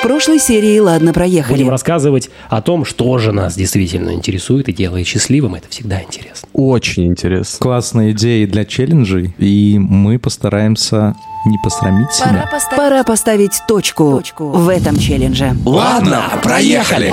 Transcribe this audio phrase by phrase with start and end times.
[0.00, 1.52] В прошлой серии «Ладно, проехали».
[1.52, 5.56] Будем рассказывать о том, что же нас действительно интересует и делает счастливым.
[5.56, 6.48] Это всегда интересно.
[6.54, 7.58] Очень интересно.
[7.58, 12.48] Классные идеи для челленджей, и мы постараемся не посрамить себя.
[12.74, 15.54] Пора поставить точку в этом челлендже.
[15.66, 17.12] Ладно, проехали.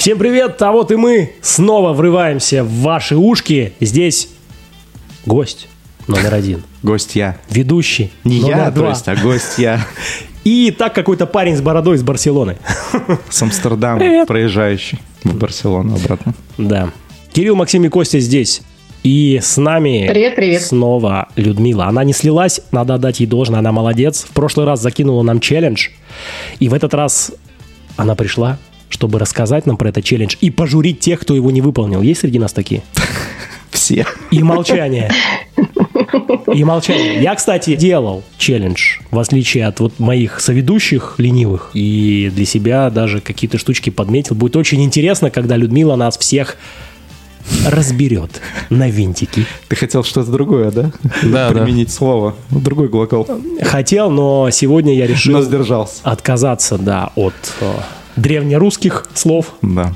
[0.00, 3.72] Всем привет, а вот и мы снова врываемся в ваши ушки.
[3.78, 4.30] Здесь
[5.26, 5.68] гость
[6.08, 6.64] номер один.
[6.82, 7.36] Гость я.
[7.50, 8.86] Ведущий Не номер я, два.
[8.86, 9.80] то есть, а гость я.
[10.44, 12.56] И так какой-то парень с бородой из Барселоны.
[13.28, 14.26] С Амстердама, Привет.
[14.28, 16.34] проезжающий в Барселону обратно.
[16.58, 16.90] Да.
[17.32, 18.62] Кирилл, Максим и Костя здесь.
[19.04, 20.62] И с нами Привет, привет.
[20.62, 21.86] снова Людмила.
[21.86, 24.24] Она не слилась, надо отдать ей должное, она молодец.
[24.28, 25.88] В прошлый раз закинула нам челлендж.
[26.60, 27.32] И в этот раз
[27.96, 32.00] она пришла, чтобы рассказать нам про этот челлендж и пожурить тех, кто его не выполнил.
[32.02, 32.82] Есть среди нас такие?
[33.70, 34.06] Все.
[34.30, 35.10] И молчание.
[36.52, 37.22] И молчание.
[37.22, 41.70] Я, кстати, делал челлендж, в отличие от вот моих соведущих ленивых.
[41.74, 44.34] И для себя даже какие-то штучки подметил.
[44.34, 46.56] Будет очень интересно, когда Людмила нас всех
[47.66, 49.46] разберет на винтики.
[49.68, 50.92] Ты хотел что-то другое, да?
[51.22, 51.50] Да, да.
[51.50, 52.36] Применить слово.
[52.50, 53.26] Ну, Другой глагол.
[53.62, 55.94] Хотел, но сегодня я решил Но сдержался.
[56.04, 57.72] отказаться, да, от э,
[58.16, 59.92] древнерусских слов Да,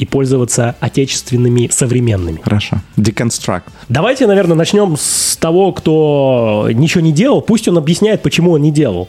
[0.00, 2.40] и пользоваться отечественными современными.
[2.42, 2.80] хорошо.
[2.96, 3.64] Deconstruct.
[3.90, 7.42] Давайте, наверное, начнем с того, кто ничего не делал.
[7.42, 9.08] Пусть он объясняет, почему он не делал.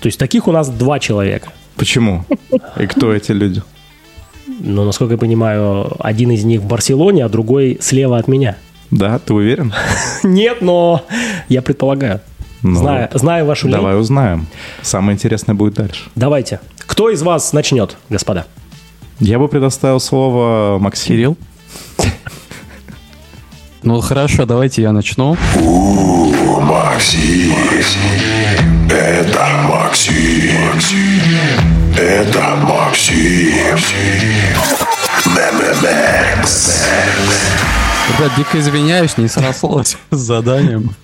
[0.00, 1.48] То есть таких у нас два человека.
[1.76, 2.24] Почему?
[2.78, 3.60] И кто эти люди?
[4.60, 8.56] Но, насколько я понимаю, один из них в Барселоне, а другой слева от меня.
[8.92, 9.74] Да, ты уверен?
[10.22, 11.02] Нет, но
[11.48, 12.20] я предполагаю.
[12.62, 13.76] Ну, знаю, знаю вашу лень.
[13.76, 14.46] Давай узнаем.
[14.80, 16.04] Самое интересное будет дальше.
[16.14, 16.60] Давайте.
[16.86, 18.46] Кто из вас начнет, господа?
[19.20, 21.04] Я бы предоставил слово Максиму.
[21.16, 21.36] Кирилл?
[23.82, 25.36] Ну хорошо, давайте я начну.
[26.60, 27.54] Максим.
[28.90, 30.72] Это Максим.
[31.96, 33.78] Это Максим.
[38.18, 40.94] Ребят, дико извиняюсь, не срослось с заданием.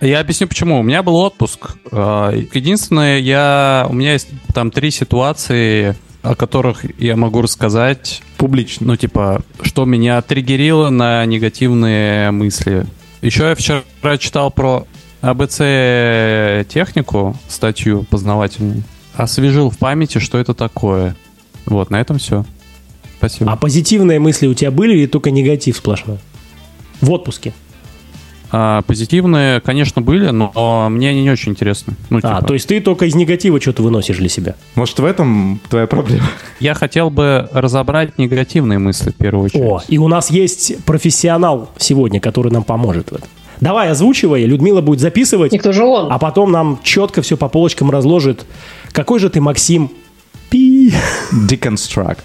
[0.00, 0.80] Я объясню почему.
[0.80, 1.76] У меня был отпуск.
[1.92, 3.86] А, Единственное, я...
[3.88, 8.22] у меня есть там три ситуации, о которых я могу рассказать.
[8.38, 8.86] Публично.
[8.86, 12.86] Ну, типа, что меня триггерило на негативные мысли.
[13.20, 13.82] Еще я вчера
[14.18, 14.86] читал про
[15.20, 18.82] АБЦ-технику, статью познавательную.
[19.14, 21.14] Освежил в памяти, что это такое.
[21.66, 22.46] Вот, на этом все.
[23.18, 23.52] Спасибо.
[23.52, 26.18] А позитивные мысли у тебя были или только негатив сплошной?
[27.02, 27.52] В отпуске.
[28.56, 31.94] А, позитивные, конечно, были, но мне они не очень интересны.
[32.08, 34.54] Ну, А, типа, то есть ты только из негатива что-то выносишь для себя.
[34.76, 36.22] Может, в этом твоя проблема?
[36.60, 39.60] Я хотел бы разобрать негативные мысли в первую очередь.
[39.64, 43.28] О, и у нас есть профессионал сегодня, который нам поможет в этом.
[43.60, 46.12] Давай, озвучивай, Людмила будет записывать, Никто же он.
[46.12, 48.46] а потом нам четко все по полочкам разложит.
[48.92, 49.90] Какой же ты, Максим?
[50.50, 50.92] Пи.
[51.32, 52.18] Deconstruct.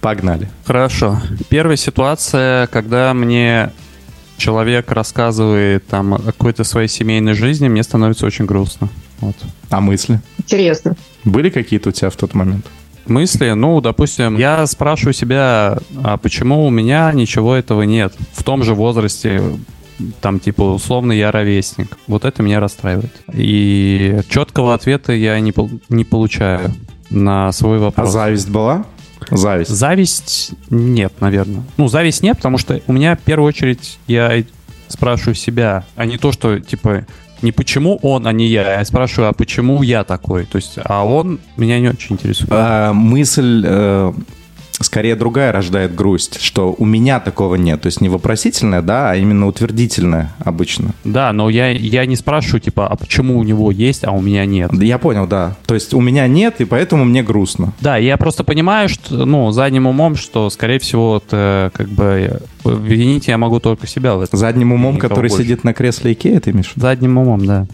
[0.00, 0.48] Погнали.
[0.64, 1.20] Хорошо.
[1.48, 3.70] Первая ситуация, когда мне
[4.38, 8.88] человек рассказывает там о какой-то своей семейной жизни, мне становится очень грустно.
[9.20, 9.36] Вот.
[9.68, 10.20] А мысли?
[10.38, 10.96] Интересно.
[11.24, 12.64] Были какие-то у тебя в тот момент?
[13.06, 18.14] Мысли, ну, допустим, я спрашиваю себя, а почему у меня ничего этого нет?
[18.32, 19.42] В том же возрасте,
[20.20, 21.96] там, типа, условно, я ровесник.
[22.06, 23.10] Вот это меня расстраивает.
[23.32, 25.54] И четкого ответа я не,
[25.88, 26.74] не получаю
[27.10, 28.12] на свой А вопрос.
[28.12, 28.84] зависть была?
[29.30, 29.70] Зависть.
[29.70, 31.62] Зависть нет, наверное.
[31.76, 34.42] Ну, зависть нет, потому что у меня в первую очередь я
[34.88, 37.04] спрашиваю себя, а не то, что типа
[37.42, 38.78] не почему он, а не я.
[38.78, 40.44] Я спрашиваю, а почему я такой?
[40.44, 42.50] То есть, а он меня не очень интересует.
[42.50, 44.12] А, мысль э,
[44.80, 47.82] скорее другая рождает грусть, что у меня такого нет.
[47.82, 50.90] То есть не вопросительная, да, а именно утвердительная обычно.
[51.04, 54.44] Да, но я, я не спрашиваю, типа, а почему у него есть, а у меня
[54.46, 54.72] нет.
[54.72, 55.56] Я понял, да.
[55.66, 57.72] То есть у меня нет, и поэтому мне грустно.
[57.80, 62.40] Да, я просто понимаю, что, ну, задним умом, что, скорее всего, вот, э, как бы,
[62.64, 64.38] винить я могу только себя в этом.
[64.38, 65.44] Задним умом, который больше.
[65.44, 66.68] сидит на кресле Икея, ты виду?
[66.76, 67.66] Задним умом, да.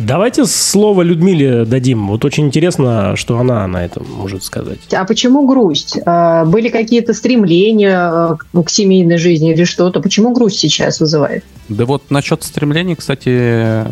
[0.00, 2.08] Давайте слово Людмиле дадим.
[2.08, 4.80] Вот очень интересно, что она на этом может сказать.
[4.92, 5.98] А почему грусть?
[6.04, 10.00] А, Были какие-то стремления э, к семейной жизни или что-то?
[10.00, 11.44] Почему грусть сейчас вызывает?
[11.68, 13.84] Да вот насчет стремлений, кстати,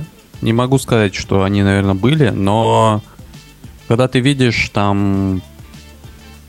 [0.43, 3.01] не могу сказать, что они, наверное, были, но
[3.87, 5.41] когда ты видишь там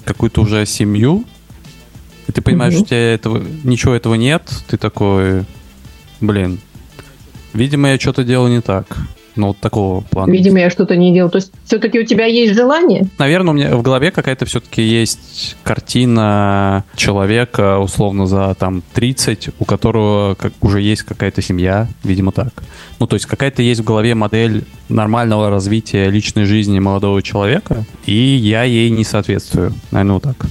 [0.04, 1.26] какую-то уже семью,
[2.28, 2.80] и ты понимаешь, Мгм.
[2.80, 5.46] что у тебя этого, ничего этого нет, ты такой,
[6.22, 6.60] блин,
[7.54, 8.98] видимо, я что-то делал не так.
[9.36, 10.32] Ну, вот такого плана.
[10.32, 11.30] Видимо, я что-то не делал.
[11.30, 13.08] То есть все-таки у тебя есть желание?
[13.18, 19.66] Наверное, у меня в голове какая-то все-таки есть картина человека, условно, за там 30, у
[19.66, 22.54] которого как, уже есть какая-то семья, видимо, так.
[23.00, 28.14] Ну, то есть какая-то есть в голове модель нормального развития личной жизни молодого человека, и
[28.14, 29.74] я ей не соответствую.
[29.92, 30.46] Наверное, вот так.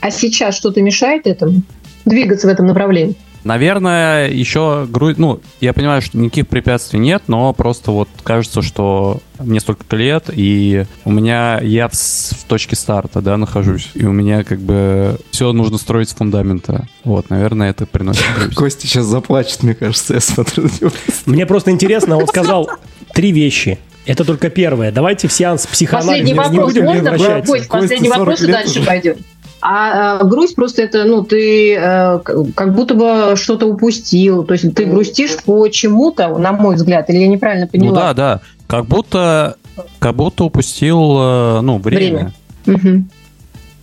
[0.00, 1.62] А сейчас что-то мешает этому?
[2.04, 3.16] Двигаться в этом направлении?
[3.44, 5.18] Наверное, еще грудь...
[5.18, 10.30] Ну, я понимаю, что никаких препятствий нет, но просто вот кажется, что мне столько лет,
[10.32, 11.60] и у меня...
[11.62, 13.90] Я в, в точке старта, да, нахожусь.
[13.94, 16.88] И у меня как бы все нужно строить с фундамента.
[17.04, 18.54] Вот, наверное, это приносит грусть.
[18.56, 20.64] Костя сейчас заплачет, мне кажется, я смотрю.
[20.64, 20.90] на него.
[21.26, 22.70] Мне просто интересно, он сказал
[23.12, 23.78] три вещи.
[24.06, 24.92] Это только первое.
[24.92, 27.52] Давайте в сеанс психоанализа Последний не вопрос будем возвращаться.
[27.52, 29.16] Кость, последний Косте 40 вопрос, и дальше пойдем.
[29.66, 32.18] А, а, грусть просто это, ну, ты э,
[32.54, 34.44] как будто бы что-то упустил.
[34.44, 38.00] То есть ты грустишь по чему-то, на мой взгляд, или я неправильно Ну поняла?
[38.00, 38.40] да, да.
[38.66, 39.56] Как будто...
[39.98, 42.32] Как будто упустил, э, ну, время.
[42.66, 42.78] Время.
[42.78, 43.10] Мгм.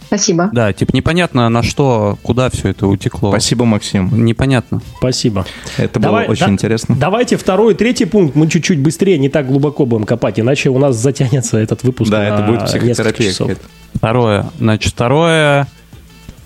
[0.05, 0.49] Спасибо.
[0.53, 3.31] Да, типа непонятно на что, куда все это утекло.
[3.31, 4.23] Спасибо, Максим.
[4.23, 4.81] Непонятно.
[4.97, 5.45] Спасибо.
[5.77, 6.95] Это Давай, было очень да- интересно.
[6.99, 10.77] Давайте второй и третий пункт мы чуть-чуть быстрее, не так глубоко будем копать, иначе у
[10.77, 13.51] нас затянется этот выпуск Да, на это будет психотерапия часов.
[13.93, 14.45] Второе.
[14.57, 15.67] Значит, второе...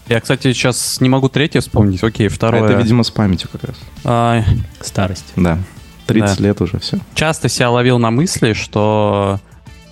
[0.08, 2.04] Я, кстати, сейчас не могу третье вспомнить.
[2.04, 2.66] Окей, второе.
[2.70, 3.76] Это, видимо, с памятью как раз.
[4.04, 4.44] А,
[4.80, 5.26] Старость.
[5.36, 5.58] Да.
[6.06, 6.44] 30 Да.
[6.44, 7.00] лет уже, все.
[7.16, 9.40] часто себя ловил на мысли, что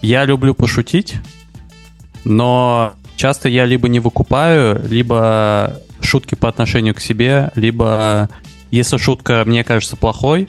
[0.03, 1.15] я люблю пошутить,
[2.23, 8.29] но часто я либо не выкупаю, либо шутки по отношению к себе, либо
[8.69, 10.47] если шутка мне кажется плохой,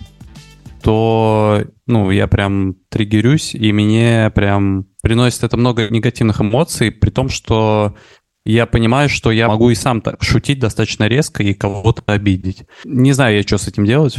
[0.82, 7.28] то ну, я прям триггерюсь, и мне прям приносит это много негативных эмоций, при том,
[7.28, 7.94] что
[8.46, 12.64] я понимаю, что я могу и сам так шутить достаточно резко и кого-то обидеть.
[12.84, 14.16] Не знаю я, что с этим делать.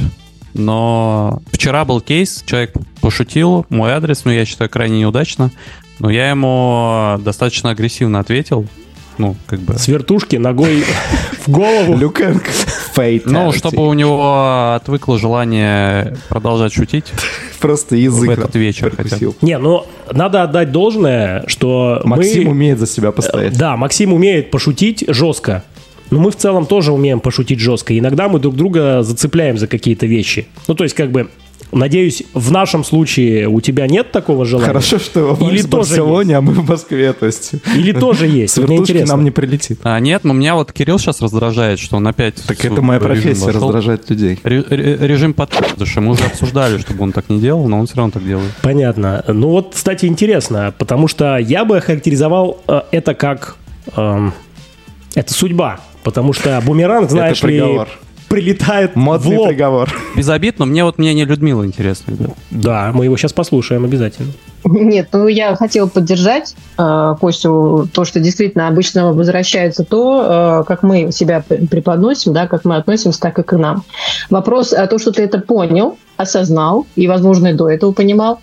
[0.53, 5.51] Но вчера был кейс, человек пошутил мой адрес, ну, я считаю, крайне неудачно,
[5.99, 8.67] но я ему достаточно агрессивно ответил,
[9.17, 9.73] ну, как бы...
[9.77, 10.83] С вертушки ногой
[11.45, 11.97] в голову.
[11.97, 12.51] Люкенко.
[12.93, 13.25] Фейт.
[13.35, 17.11] Ну, чтобы у него отвыкло желание продолжать шутить
[17.59, 19.35] Просто язык в этот вечер хотя прикусил.
[19.41, 22.51] Не, ну надо отдать должное, что Максим мы...
[22.51, 23.57] умеет за себя постоять.
[23.57, 25.63] Да, Максим умеет пошутить жестко.
[26.11, 27.97] Но мы в целом тоже умеем пошутить жестко.
[27.97, 30.47] Иногда мы друг друга зацепляем за какие-то вещи.
[30.67, 31.29] Ну, то есть, как бы,
[31.75, 34.67] надеюсь, в нашем случае у тебя нет такого желания?
[34.67, 37.13] Хорошо, что Макс Или в тоже Барселоне, а мы в Москве.
[37.13, 38.53] То есть Или тоже есть?
[38.53, 39.15] с Мне вертушки интересно.
[39.15, 39.79] нам не прилетит.
[39.83, 42.35] А, нет, но меня вот Кирилл сейчас раздражает, что он опять...
[42.47, 43.61] Так в это моя профессия, вошел.
[43.71, 44.39] раздражать людей.
[44.43, 46.01] Ре- ре- Режим подпиздыша.
[46.01, 48.51] Мы уже обсуждали, чтобы он так не делал, но он все равно так делает.
[48.61, 49.23] Понятно.
[49.27, 53.55] Ну вот, кстати, интересно, потому что я бы охарактеризовал э, это как...
[53.95, 54.33] эм,
[55.15, 55.79] это судьба.
[56.03, 57.87] Потому что бумеранг, знаешь ли, приговор.
[58.27, 59.49] Прилетает в Модный лоб.
[59.49, 59.89] приговор.
[60.15, 62.11] Без обид, но мне вот мнение Людмилы интересно.
[62.11, 62.31] ребят.
[62.51, 64.31] Да, мы его сейчас послушаем обязательно.
[64.65, 70.81] Нет, ну я хотела поддержать э, Костю, то, что действительно обычно возвращается то, э, как
[70.81, 73.83] мы себя преподносим, да, как мы относимся, так и к нам.
[74.31, 78.39] Вопрос, а то, что ты это понял, осознал, и, возможно, и до этого понимал,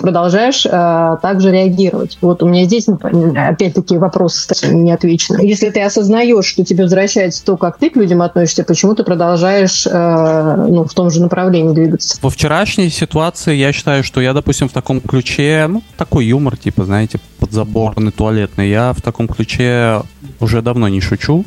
[0.00, 2.18] продолжаешь э, также реагировать.
[2.20, 5.38] Вот у меня здесь, опять-таки, вопрос кстати, не отвечен.
[5.38, 9.86] Если ты осознаешь, что тебе возвращается то, как ты к людям относишься, почему ты продолжаешь
[9.86, 12.18] э, ну, в том же направлении двигаться?
[12.22, 16.84] Во вчерашней ситуации я считаю, что я, допустим, в таком ключе, ну, такой юмор, типа,
[16.84, 20.02] знаете, подзаборный, туалетный, я в таком ключе
[20.40, 21.44] уже давно не шучу.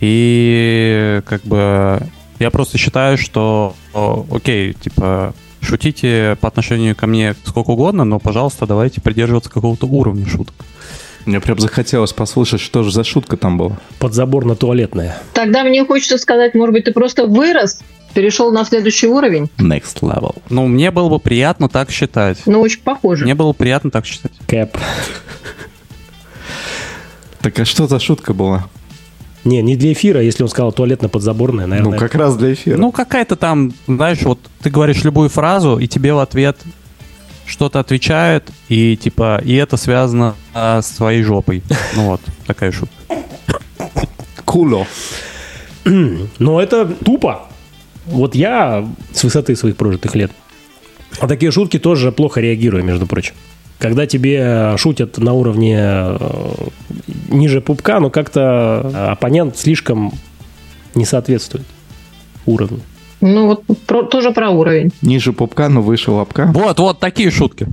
[0.00, 2.00] И как бы
[2.38, 3.74] я просто считаю, что
[4.30, 10.26] окей, типа, шутите по отношению ко мне сколько угодно, но, пожалуйста, давайте придерживаться какого-то уровня
[10.26, 10.54] шуток.
[11.26, 13.78] Мне прям захотелось послушать, что же за шутка там была.
[13.98, 15.18] Подзаборно-туалетная.
[15.34, 17.80] Тогда мне хочется сказать, может быть, ты просто вырос,
[18.14, 19.50] перешел на следующий уровень.
[19.58, 20.36] Next level.
[20.48, 22.38] Ну, мне было бы приятно так считать.
[22.46, 23.24] Ну, очень похоже.
[23.24, 24.32] Мне было приятно так считать.
[24.46, 24.78] Кэп.
[27.42, 28.68] Так а что за шутка была?
[29.44, 31.92] Не, не для эфира, если он сказал туалетно-подзаборная, наверное.
[31.92, 32.76] Ну, как раз для эфира.
[32.76, 36.58] Ну, какая-то там, знаешь, вот ты говоришь любую фразу, и тебе в ответ
[37.46, 41.62] что-то отвечают, и типа, и это связано а, с твоей жопой.
[41.96, 42.94] Ну вот, такая шутка.
[44.44, 44.86] Куло.
[45.84, 47.48] Но это тупо.
[48.06, 50.30] Вот я с высоты своих прожитых лет
[51.20, 53.34] на такие шутки тоже плохо реагирую, между прочим.
[53.78, 56.16] Когда тебе шутят на уровне э,
[57.28, 60.12] ниже пупка, но как-то оппонент слишком
[60.94, 61.64] не соответствует
[62.44, 62.80] уровню.
[63.20, 64.90] Ну, вот про- тоже про уровень.
[65.02, 66.50] Ниже пупка, но выше лобка.
[66.54, 67.68] Вот, вот такие шутки.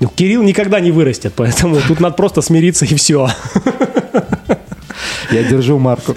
[0.00, 3.28] Ну, Кирилл никогда не вырастет, поэтому тут надо просто смириться и все.
[5.30, 6.14] Я держу марку.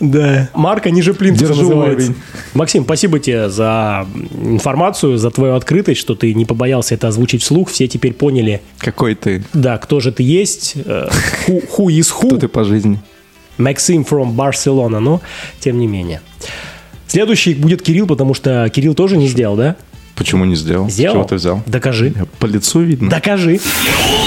[0.00, 0.48] Да.
[0.54, 2.06] Марка ниже плинтуса Держу называется.
[2.06, 2.14] уровень.
[2.54, 4.06] Максим, спасибо тебе за
[4.42, 7.70] информацию, за твою открытость, что ты не побоялся это озвучить вслух.
[7.70, 9.44] Все теперь поняли, Какой ты?
[9.52, 11.08] да, кто же ты есть, э,
[11.46, 12.28] who, who is who.
[12.28, 12.98] Кто ты по жизни?
[13.58, 15.20] Максим from Barcelona, но
[15.58, 16.22] тем не менее.
[17.06, 19.76] Следующий будет Кирилл, потому что Кирилл тоже не сделал, да?
[20.14, 20.88] Почему не сделал?
[20.88, 21.14] Сделал?
[21.16, 21.62] Чего ты взял?
[21.66, 22.14] Докажи.
[22.38, 23.08] По лицу видно.
[23.10, 23.58] Докажи.
[23.58, 24.19] Что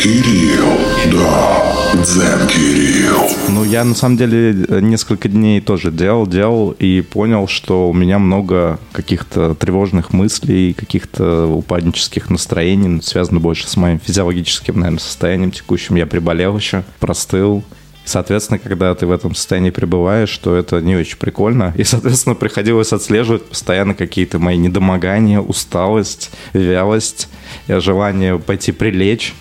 [0.00, 0.78] Кирилл,
[1.12, 3.28] да, Дзен Кирилл.
[3.48, 8.20] Ну, я на самом деле несколько дней тоже делал, делал и понял, что у меня
[8.20, 15.96] много каких-то тревожных мыслей, каких-то упаднических настроений, связано больше с моим физиологическим, наверное, состоянием текущим.
[15.96, 17.64] Я приболел еще, простыл.
[18.04, 21.74] Соответственно, когда ты в этом состоянии пребываешь, то это не очень прикольно.
[21.76, 27.28] И, соответственно, приходилось отслеживать постоянно какие-то мои недомогания, усталость, вялость,
[27.66, 29.34] желание пойти прилечь.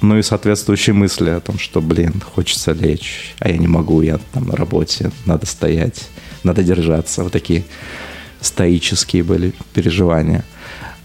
[0.00, 4.18] Ну и соответствующие мысли о том, что, блин, хочется лечь, а я не могу, я
[4.32, 6.08] там на работе, надо стоять,
[6.44, 7.24] надо держаться.
[7.24, 7.64] Вот такие
[8.40, 10.44] стоические были переживания.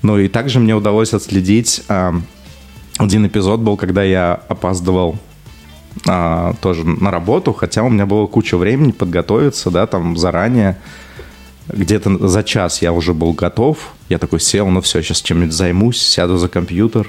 [0.04, 2.14] Ну и также мне удалось отследить а,
[2.98, 5.18] один эпизод был, когда я опаздывал
[6.08, 10.78] а, тоже на работу, хотя у меня было куча времени подготовиться, да, там заранее.
[11.68, 13.94] Где-то за час я уже был готов.
[14.10, 17.08] Я такой сел, ну все, сейчас чем-нибудь займусь, сяду за компьютер.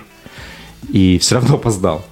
[0.91, 2.05] И все равно опоздал.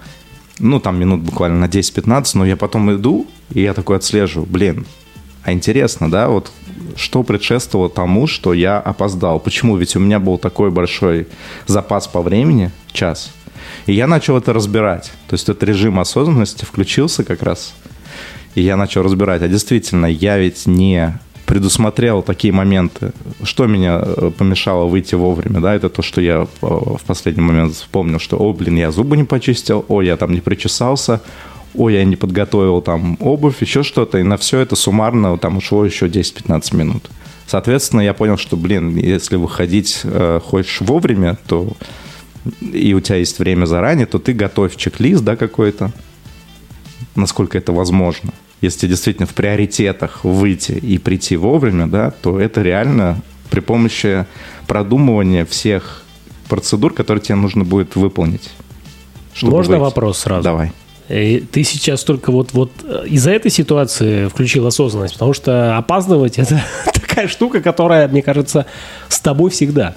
[0.59, 4.87] Ну, там минут буквально на 10-15, но я потом иду, и я такой отслеживаю, блин,
[5.43, 6.53] а интересно, да, вот
[6.97, 9.41] что предшествовало тому, что я опоздал?
[9.41, 9.77] Почему?
[9.77, 11.27] Ведь у меня был такой большой
[11.67, 13.33] запас по времени, час.
[13.87, 15.11] И я начал это разбирать.
[15.29, 17.75] То есть этот режим осознанности включился как раз.
[18.55, 19.43] И я начал разбирать.
[19.43, 23.13] А действительно, я ведь не предусмотрел такие моменты.
[23.43, 27.75] Что меня э, помешало выйти вовремя, да, это то, что я э, в последний момент
[27.75, 31.21] вспомнил, что, о, блин, я зубы не почистил, о, я там не причесался,
[31.75, 35.85] о, я не подготовил там обувь, еще что-то, и на все это суммарно там ушло
[35.85, 37.11] еще 10-15 минут.
[37.47, 41.73] Соответственно, я понял, что, блин, если выходить э, хочешь вовремя, то
[42.61, 45.93] и у тебя есть время заранее, то ты готовь чек-лист, да, какой-то,
[47.15, 48.33] насколько это возможно.
[48.63, 54.25] Если действительно в приоритетах выйти и прийти вовремя, да, то это реально при помощи
[54.67, 56.05] продумывания всех
[56.49, 58.49] процедур, которые тебе нужно будет выполнить.
[59.43, 59.81] Можно выйти.
[59.81, 60.43] вопрос сразу?
[60.43, 60.73] Давай.
[61.09, 66.39] И ты сейчас только вот, вот э, из-за этой ситуации включил осознанность, потому что опаздывать
[66.39, 66.63] это
[66.95, 68.67] такая штука, которая, мне кажется,
[69.09, 69.95] с тобой всегда.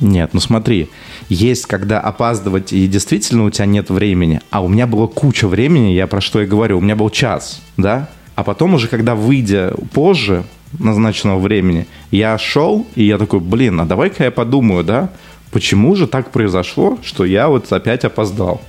[0.00, 0.88] Нет, ну смотри,
[1.28, 5.92] есть когда опаздывать и действительно у тебя нет времени, а у меня была куча времени,
[5.92, 8.08] я про что и говорю, у меня был час, да?
[8.36, 10.44] А потом уже, когда выйдя позже
[10.78, 15.10] назначенного времени, я шел, и я такой, блин, а давай-ка я подумаю, да,
[15.50, 18.60] почему же так произошло, что я вот опять опоздал?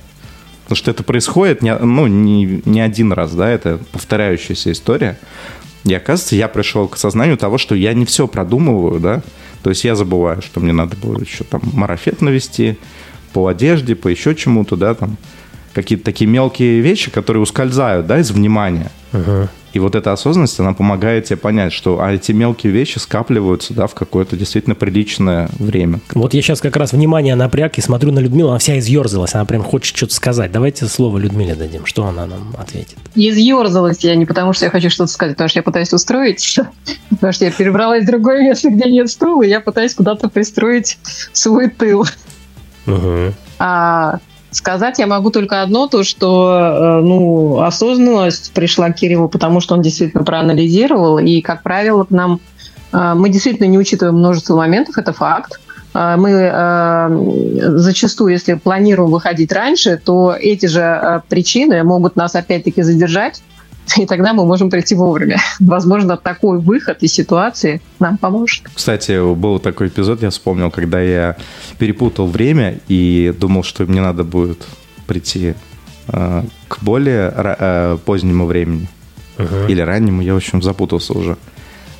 [0.64, 5.18] Потому что это происходит не, ну, не, не один раз, да, это повторяющаяся история.
[5.84, 9.22] И оказывается, я пришел к осознанию того, что я не все продумываю, да.
[9.62, 12.78] То есть я забываю, что мне надо было еще там марафет навести
[13.32, 15.16] по одежде, по еще чему-то, да, там
[15.74, 18.90] какие-то такие мелкие вещи, которые ускользают, да, из внимания.
[19.72, 23.86] И вот эта осознанность, она помогает тебе понять, что а эти мелкие вещи скапливаются, да,
[23.86, 26.00] в какое-то действительно приличное время.
[26.14, 29.44] Вот я сейчас как раз внимание напряг и смотрю на Людмилу, она вся изъерзалась, она
[29.44, 30.50] прям хочет что-то сказать.
[30.50, 32.96] Давайте слово Людмиле дадим, что она нам ответит.
[33.14, 36.58] Изъерзалась я не потому, что я хочу что-то сказать, потому что я пытаюсь устроить,
[37.10, 40.98] потому что я перебралась в другое место, где нет стула, и я пытаюсь куда-то пристроить
[41.32, 42.04] свой тыл.
[43.58, 44.18] А
[44.50, 49.74] сказать я могу только одно, то что э, ну, осознанность пришла к Кириллу, потому что
[49.74, 52.40] он действительно проанализировал, и, как правило, к нам
[52.92, 55.60] э, мы действительно не учитываем множество моментов, это факт.
[55.94, 63.42] Э, Мы зачастую, если планируем выходить раньше, то эти же причины могут нас опять-таки задержать,
[63.96, 65.40] и тогда мы можем прийти вовремя.
[65.60, 68.64] Возможно, такой выход из ситуации нам поможет.
[68.74, 71.36] Кстати, был такой эпизод, я вспомнил, когда я
[71.78, 74.66] перепутал время и думал, что мне надо будет
[75.06, 75.54] прийти
[76.08, 78.88] э, к более ра- э, позднему времени.
[79.68, 81.38] Или раннему, я, в общем, запутался уже.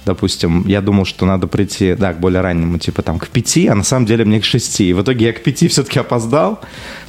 [0.05, 3.75] Допустим, я думал, что надо прийти, да, к более раннему, типа там к пяти, а
[3.75, 4.91] на самом деле мне к шести.
[4.91, 6.61] И в итоге я к пяти все-таки опоздал,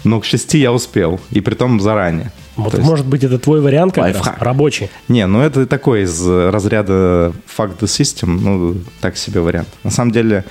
[0.03, 2.31] но к шести я успел, и притом заранее.
[2.55, 4.41] Вот, есть- может быть, это твой вариант как раз, Лайфхак.
[4.41, 4.89] рабочий.
[5.07, 9.69] Не, ну это такой из разряда fuck the system, ну так себе вариант.
[9.83, 10.43] На самом деле,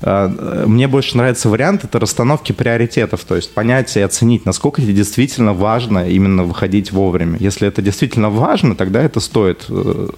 [0.00, 4.94] э, мне больше нравится вариант это расстановки приоритетов, то есть понять и оценить, насколько тебе
[4.94, 7.36] действительно важно именно выходить вовремя.
[7.38, 10.08] Если это действительно важно, тогда это стоит э,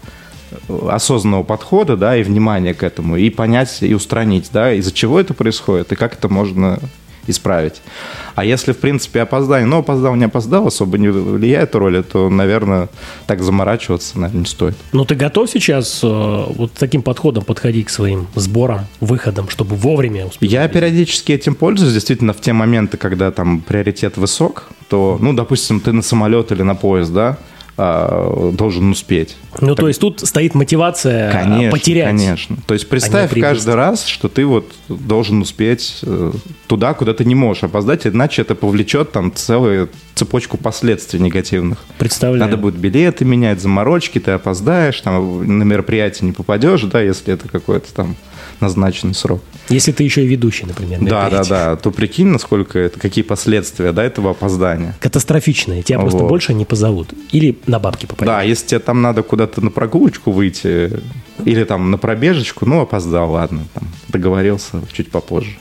[0.88, 5.34] осознанного подхода, да, и внимания к этому, и понять, и устранить, да, из-за чего это
[5.34, 6.78] происходит, и как это можно
[7.26, 7.82] исправить.
[8.34, 12.88] А если, в принципе, опоздание, ну, опоздал, не опоздал, особо не влияет роли, то, наверное,
[13.26, 14.76] так заморачиваться, наверное, не стоит.
[14.92, 20.26] Ну, ты готов сейчас э, вот таким подходом подходить к своим сборам, выходам, чтобы вовремя
[20.26, 20.50] успеть?
[20.50, 25.80] Я периодически этим пользуюсь, действительно, в те моменты, когда там приоритет высок, то, ну, допустим,
[25.80, 27.38] ты на самолет или на поезд, да,
[27.78, 29.36] а, должен успеть.
[29.60, 32.06] Ну, то есть тут стоит мотивация а, Конечно, потерять.
[32.06, 32.56] конечно.
[32.66, 33.40] То есть представь приобрести.
[33.40, 36.32] каждый раз, что ты вот должен успеть э,
[36.68, 41.84] туда, куда ты не можешь опоздать, иначе это повлечет там целую цепочку последствий негативных.
[41.98, 42.50] Представляю.
[42.50, 47.46] Надо будет билеты менять, заморочки, ты опоздаешь, там на мероприятие не попадешь, да, если это
[47.48, 48.16] какой-то там
[48.60, 49.42] назначенный срок.
[49.68, 51.00] Если ты еще и ведущий, например.
[51.02, 51.76] Да, да, да.
[51.82, 54.94] То прикинь, насколько это, какие последствия, да, этого опоздания.
[55.00, 55.82] Катастрофичные.
[55.82, 56.28] Тебя просто Вот.
[56.28, 57.08] больше не позовут.
[57.32, 58.26] Или на бабки попадешь.
[58.26, 61.00] Да, если тебе там надо куда-то на прогулочку выйти
[61.44, 65.56] или там на пробежечку, ну, опоздал, ладно, там, договорился чуть попозже.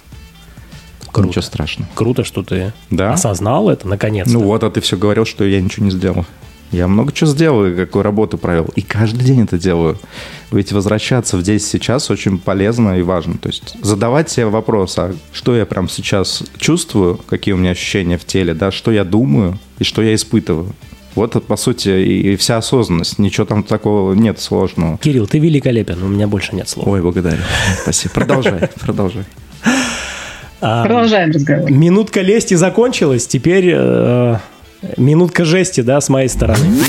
[1.11, 1.29] Круто.
[1.29, 1.89] Ничего страшного.
[1.95, 3.13] Круто, что ты Да?
[3.13, 4.33] осознал это, наконец-то.
[4.33, 6.25] Ну вот, а ты все говорил, что я ничего не сделал.
[6.71, 8.65] Я много чего сделал, и какую работу провел.
[8.75, 9.97] И каждый день это делаю.
[10.51, 13.37] Ведь возвращаться в здесь сейчас очень полезно и важно.
[13.37, 18.17] То есть задавать себе вопрос, а что я прям сейчас чувствую, какие у меня ощущения
[18.17, 20.73] в теле, да, что я думаю и что я испытываю.
[21.15, 23.19] Вот, это, по сути, и и вся осознанность.
[23.19, 24.97] Ничего там такого нет сложного.
[24.97, 26.87] Кирилл, ты великолепен, у меня больше нет слов.
[26.87, 27.41] Ой, благодарю.
[27.81, 28.13] Спасибо.
[28.13, 29.23] Продолжай, продолжай.
[30.59, 31.71] Продолжаем разговор.
[31.71, 34.37] Минутка лести закончилась, теперь э,
[34.97, 36.65] минутка жести, да, с моей стороны.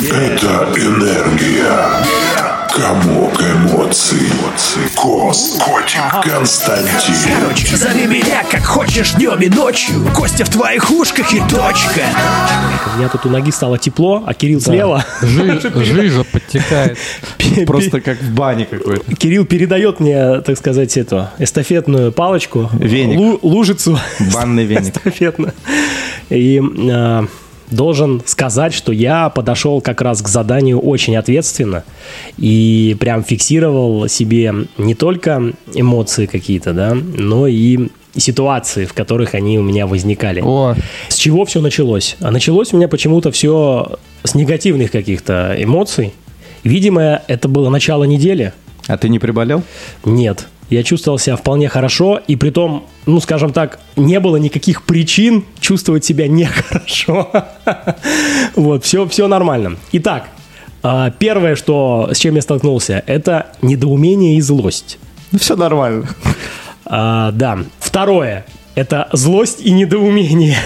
[0.00, 2.19] Это энергия.
[2.80, 4.26] Комок эмоций.
[4.96, 5.58] Кос.
[5.62, 7.14] Котик Константин.
[7.38, 12.00] Короче, зови меня как хочешь днем и ночью Костя в твоих ушках и точка
[12.94, 15.04] У меня тут у ноги стало тепло, а Кирилл слева.
[15.20, 16.96] Жи- Жижа подтекает.
[17.66, 19.14] Просто как в бане какой-то.
[19.14, 22.70] Кирилл передает мне, так сказать, эту эстафетную палочку.
[22.72, 23.18] Веник.
[23.18, 24.00] лу- лужицу.
[24.32, 24.96] Банный веник.
[24.96, 25.52] Эстафетную.
[26.30, 27.26] И э,
[27.70, 31.84] должен сказать, что я подошел как раз к заданию очень ответственно
[32.36, 39.58] и прям фиксировал себе не только эмоции какие-то, да, но и ситуации, в которых они
[39.58, 40.42] у меня возникали.
[40.44, 40.74] О,
[41.08, 42.16] С чего все началось?
[42.20, 46.12] А началось у меня почему-то все с негативных каких-то эмоций.
[46.64, 48.52] Видимо, это было начало недели.
[48.86, 49.62] А ты не приболел?
[50.04, 50.48] Нет.
[50.70, 55.44] Я чувствовал себя вполне хорошо, и при том, ну, скажем так, не было никаких причин
[55.60, 57.30] чувствовать себя нехорошо.
[58.56, 59.76] Вот, все, все нормально.
[59.92, 60.28] Итак,
[60.82, 64.98] а, первое, что, с чем я столкнулся, это недоумение и злость.
[65.32, 66.08] Ну, все нормально.
[66.84, 67.58] А, да.
[67.78, 70.56] Второе, это злость и недоумение.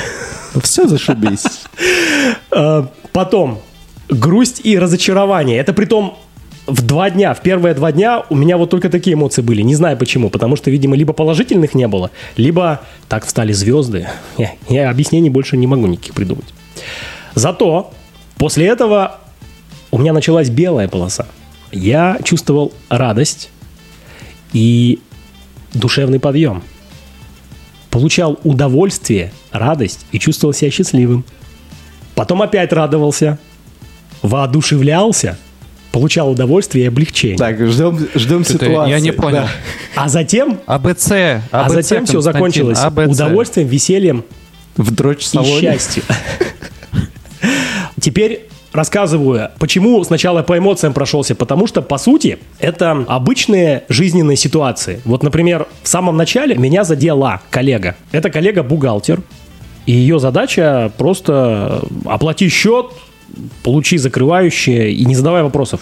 [0.63, 1.45] Все зашибись.
[2.51, 3.61] А, Потом
[4.09, 5.59] грусть и разочарование.
[5.59, 6.19] Это при том
[6.67, 9.63] в два дня, в первые два дня у меня вот только такие эмоции были.
[9.63, 14.09] Не знаю почему, потому что, видимо, либо положительных не было, либо так встали звезды.
[14.39, 16.47] Я, я объяснений больше не могу никаких придумать.
[17.35, 17.93] Зато
[18.37, 19.21] после этого
[19.91, 21.27] у меня началась белая полоса.
[21.71, 23.51] Я чувствовал радость
[24.53, 25.01] и
[25.75, 26.63] душевный подъем.
[27.91, 31.25] Получал удовольствие, радость и чувствовал себя счастливым.
[32.15, 33.39] Потом опять радовался,
[34.23, 35.37] воодушевлялся,
[35.95, 37.39] получал удовольствие и облегчение.
[37.39, 38.91] Так, ждем, ждем что-то ситуации.
[38.91, 39.43] я не понял.
[39.43, 39.49] Да.
[39.95, 41.13] А затем, АБЦ.
[41.53, 44.25] а затем все закончилось удовольствием, весельем
[44.77, 45.61] В дрочь и салоне.
[45.61, 46.03] счастью.
[48.01, 55.01] Теперь рассказываю, почему сначала по эмоциям прошелся, потому что, по сути, это обычные жизненные ситуации.
[55.05, 57.95] Вот, например, в самом начале меня задела коллега.
[58.11, 59.23] Это коллега-бухгалтер,
[59.87, 62.87] и ее задача просто оплати счет,
[63.63, 65.81] получи закрывающее и не задавай вопросов,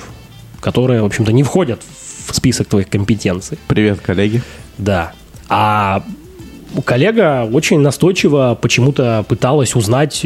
[0.61, 1.81] которые, в общем-то, не входят
[2.27, 3.59] в список твоих компетенций.
[3.69, 4.43] Привет, коллеги.
[4.79, 5.13] Да.
[5.49, 6.05] А
[6.85, 10.25] коллега очень настойчиво почему-то пыталась узнать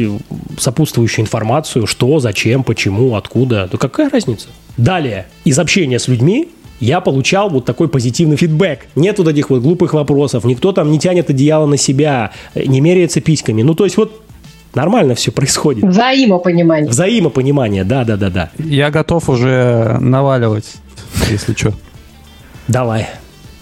[0.57, 3.67] сопутствующую информацию, что, зачем, почему, откуда.
[3.71, 4.47] Да какая разница?
[4.77, 8.87] Далее, из общения с людьми я получал вот такой позитивный фидбэк.
[8.95, 13.63] Нету таких вот глупых вопросов, никто там не тянет одеяло на себя, не меряется письками.
[13.63, 14.21] Ну, то есть вот
[14.75, 15.83] нормально все происходит.
[15.83, 16.89] Взаимопонимание.
[16.89, 18.51] Взаимопонимание, да-да-да-да.
[18.57, 20.75] Я готов уже наваливать,
[21.29, 21.73] если что.
[22.67, 23.07] Давай,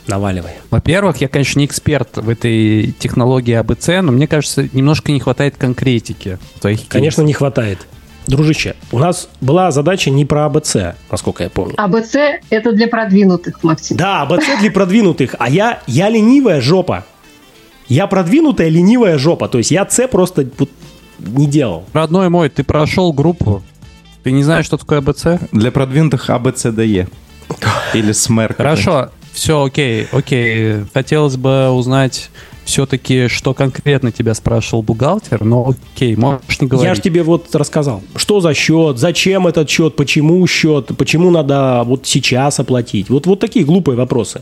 [0.07, 0.53] наваливай.
[0.71, 5.55] Во-первых, я, конечно, не эксперт в этой технологии АБЦ, но мне кажется, немножко не хватает
[5.57, 7.85] конкретики твоих Конечно, не хватает.
[8.27, 10.77] Дружище, у нас была задача не про АБЦ,
[11.11, 11.75] насколько я помню.
[11.77, 12.15] АБЦ–
[12.49, 13.97] это для продвинутых, Максим.
[13.97, 17.05] Да, АБЦ для продвинутых, а я, я ленивая жопа.
[17.87, 19.47] Я продвинутая ленивая жопа.
[19.47, 20.47] То есть я С просто
[21.19, 21.85] не делал.
[21.93, 23.61] Родной мой, ты прошел группу,
[24.23, 25.51] ты не знаешь, что такое АБЦ?
[25.51, 27.07] Для продвинутых А, Б, С, Д, Е.
[27.93, 28.55] Или СМР.
[28.57, 30.85] Хорошо, все, окей, окей.
[30.93, 32.29] Хотелось бы узнать
[32.65, 36.89] все-таки, что конкретно тебя спрашивал бухгалтер, но окей, можешь не говорить.
[36.89, 41.83] Я же тебе вот рассказал, что за счет, зачем этот счет, почему счет, почему надо
[41.85, 43.09] вот сейчас оплатить.
[43.09, 44.41] Вот, вот такие глупые вопросы.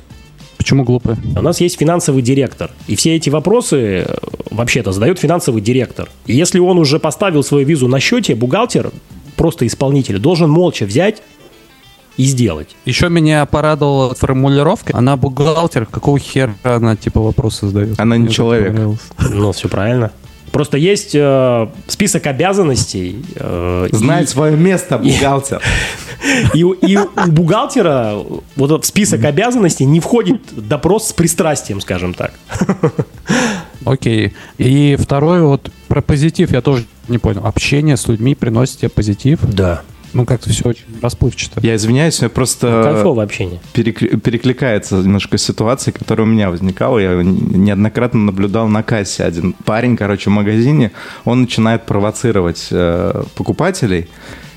[0.64, 1.18] Почему глупые?
[1.36, 4.16] У нас есть финансовый директор, и все эти вопросы э,
[4.50, 6.10] вообще-то задает финансовый директор.
[6.26, 8.92] И если он уже поставил свою визу на счете, бухгалтер,
[9.36, 11.22] просто исполнитель, должен молча взять
[12.16, 12.78] и сделать.
[12.86, 14.98] Еще меня порадовала формулировка.
[14.98, 18.00] Она бухгалтер, какого хера она типа вопросы задает?
[18.00, 18.74] Она не Мне человек.
[19.20, 20.14] Ну, все правильно.
[20.54, 23.26] Просто есть э, список обязанностей.
[23.36, 25.62] э, и- Знает свое место бухгалтер.
[26.54, 28.14] И, у- и у бухгалтера
[28.56, 32.32] вот этот в список обязанностей не входит допрос с пристрастием, скажем так.
[33.86, 34.34] Окей.
[34.58, 37.46] И второй вот про позитив я тоже не понял.
[37.46, 39.40] Общение с людьми приносит тебе позитив?
[39.42, 39.82] Да.
[40.14, 41.60] Ну, как-то все очень расплывчато.
[41.62, 43.60] Я извиняюсь, я просто Кайфовое общение.
[43.74, 47.00] перекли- перекликается немножко ситуация, которая у меня возникала.
[47.00, 50.92] Я неоднократно наблюдал на кассе один парень, короче, в магазине.
[51.26, 54.08] Он начинает провоцировать э, покупателей,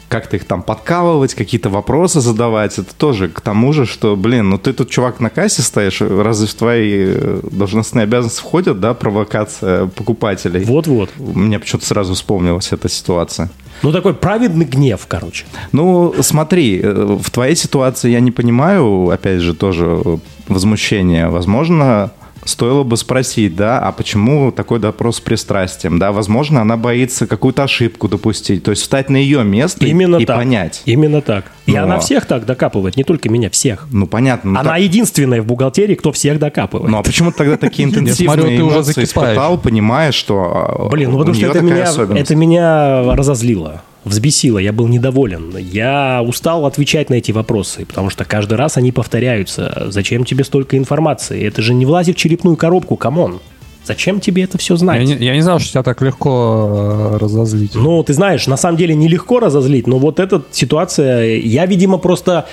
[0.09, 2.79] как-то их там подкалывать, какие-то вопросы задавать.
[2.79, 6.47] Это тоже к тому же, что, блин, ну ты тут, чувак, на кассе стоишь, разве
[6.47, 10.65] в твои э, должностные обязанности входят, да, провокация покупателей?
[10.65, 11.11] Вот-вот.
[11.19, 13.51] Мне почему-то сразу вспомнилась эта ситуация.
[13.83, 15.45] Ну, такой праведный гнев, короче.
[15.73, 21.29] Ну, смотри, э, в твоей ситуации я не понимаю, опять же, тоже э, возмущение.
[21.29, 22.13] Возможно,
[22.47, 26.13] стоило бы спросить, да, а почему такой допрос с пристрастием, да?
[26.13, 30.25] Возможно, она боится какую-то ошибку допустить, то есть встать на ее место и- Именно и
[30.27, 30.37] так.
[30.37, 30.83] понять.
[30.85, 31.45] Именно так.
[31.67, 33.87] И Ну, она а- всех так докапывает, не только меня, всех.
[33.91, 34.53] Ну, понятно.
[34.53, 36.91] ну, она так- единственная в бухгалтерии, кто всех докапывает.
[36.91, 39.09] Ну, а почему тогда такие интенсивные ты уже эмоции закипаешь.
[39.33, 44.87] испытал, понимая, что а, Блин, ну у потому что это меня разозлило, взбесило, я был
[44.87, 45.57] недоволен.
[45.59, 49.87] Я устал отвечать на эти вопросы, потому что каждый раз они повторяются.
[49.89, 51.45] Зачем тебе столько информации?
[51.45, 53.41] Это же не влазит в черепную коробку, come on.
[53.85, 55.09] Зачем тебе это все знать?
[55.09, 57.75] Я не, я не знал, что тебя так легко э, разозлить.
[57.75, 62.47] Ну, ты знаешь, на самом деле нелегко разозлить, но вот эта ситуация, я, видимо, просто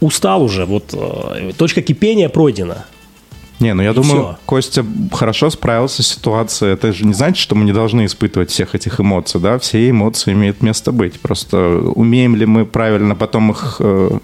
[0.00, 0.64] устал уже.
[0.64, 2.84] Вот э, точка кипения пройдена.
[3.58, 4.38] Не, ну я И думаю, всё.
[4.44, 6.72] Костя хорошо справился с ситуацией.
[6.72, 9.58] Это же не значит, что мы не должны испытывать всех этих эмоций, да?
[9.58, 11.18] Все эмоции имеют место быть.
[11.20, 14.18] Просто умеем ли мы правильно потом их э,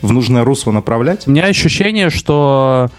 [0.00, 1.26] в нужное русло направлять?
[1.26, 2.90] У меня ощущение, что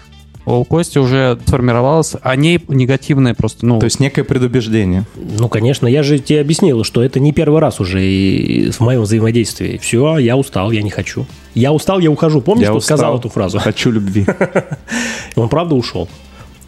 [0.46, 5.04] у Кости уже сформировалось, они негативные просто, ну, То есть некое предубеждение.
[5.16, 9.02] Ну, конечно, я же тебе объяснил, что это не первый раз уже и в моем
[9.02, 9.78] взаимодействии.
[9.78, 11.26] Все, я устал, я не хочу.
[11.54, 12.40] Я устал, я ухожу.
[12.40, 13.58] Помнишь, Я кто устал, сказал эту фразу?
[13.58, 14.26] Хочу любви.
[15.36, 16.08] Он правда ушел.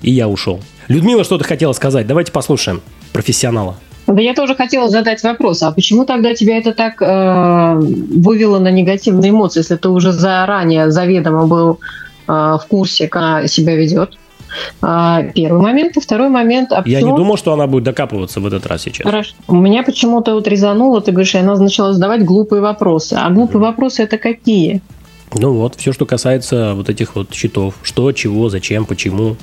[0.03, 0.61] И я ушел.
[0.89, 2.07] Людмила что-то хотела сказать.
[2.07, 2.81] Давайте послушаем
[3.13, 3.77] профессионала.
[4.07, 8.71] Да я тоже хотела задать вопрос, а почему тогда тебя это так э, вывело на
[8.71, 11.81] негативные эмоции, если ты уже заранее заведомо был
[12.27, 14.19] в курсе, как она себя ведет?
[14.83, 15.97] А, первый момент.
[15.97, 16.73] И второй момент.
[16.73, 19.05] А Я не думал, что она будет докапываться в этот раз сейчас.
[19.05, 19.35] Хорошо.
[19.49, 23.15] У меня почему-то вот резануло, ты говоришь, и она начала задавать глупые вопросы.
[23.15, 24.83] А глупые вопросы это какие?
[25.35, 27.75] Ну вот, все, что касается вот этих вот счетов.
[27.83, 29.37] Что, чего, зачем, почему.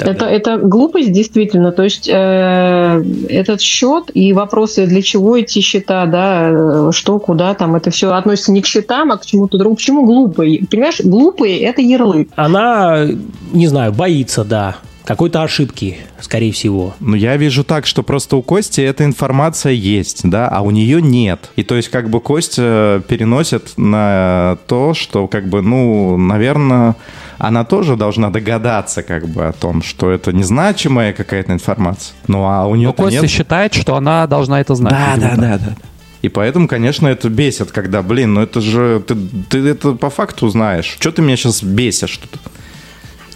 [0.00, 1.72] Так Это, это глупость, действительно.
[1.72, 7.54] То есть э, этот счет и вопросы, для чего эти счета, да, э, что, куда
[7.54, 9.76] там, это все относится не к счетам, а к чему-то другому.
[9.76, 10.66] Почему глупые?
[10.70, 12.28] Понимаешь, глупые– это ярлык.
[12.36, 13.06] Она,
[13.52, 14.76] не знаю, боится, да.
[15.04, 16.94] Какой-то ошибки, скорее всего.
[17.00, 21.00] Ну, я вижу так, что просто у Кости эта информация есть, да, а у нее
[21.02, 21.50] нет.
[21.56, 26.96] И то есть, как бы Костя переносит на то, что, как бы, ну, наверное,
[27.38, 32.14] она тоже должна догадаться, как бы, о том, что это незначимая какая-то информация.
[32.26, 33.30] Ну, а у нее но Костя нет.
[33.30, 34.92] считает, что она должна это знать.
[34.92, 35.76] Да, видимо, да, да, да.
[36.22, 39.16] И поэтому, конечно, это бесит, когда, блин, ну это же, ты,
[39.48, 40.96] ты это по факту знаешь.
[41.00, 42.30] Что ты меня сейчас бесишь тут?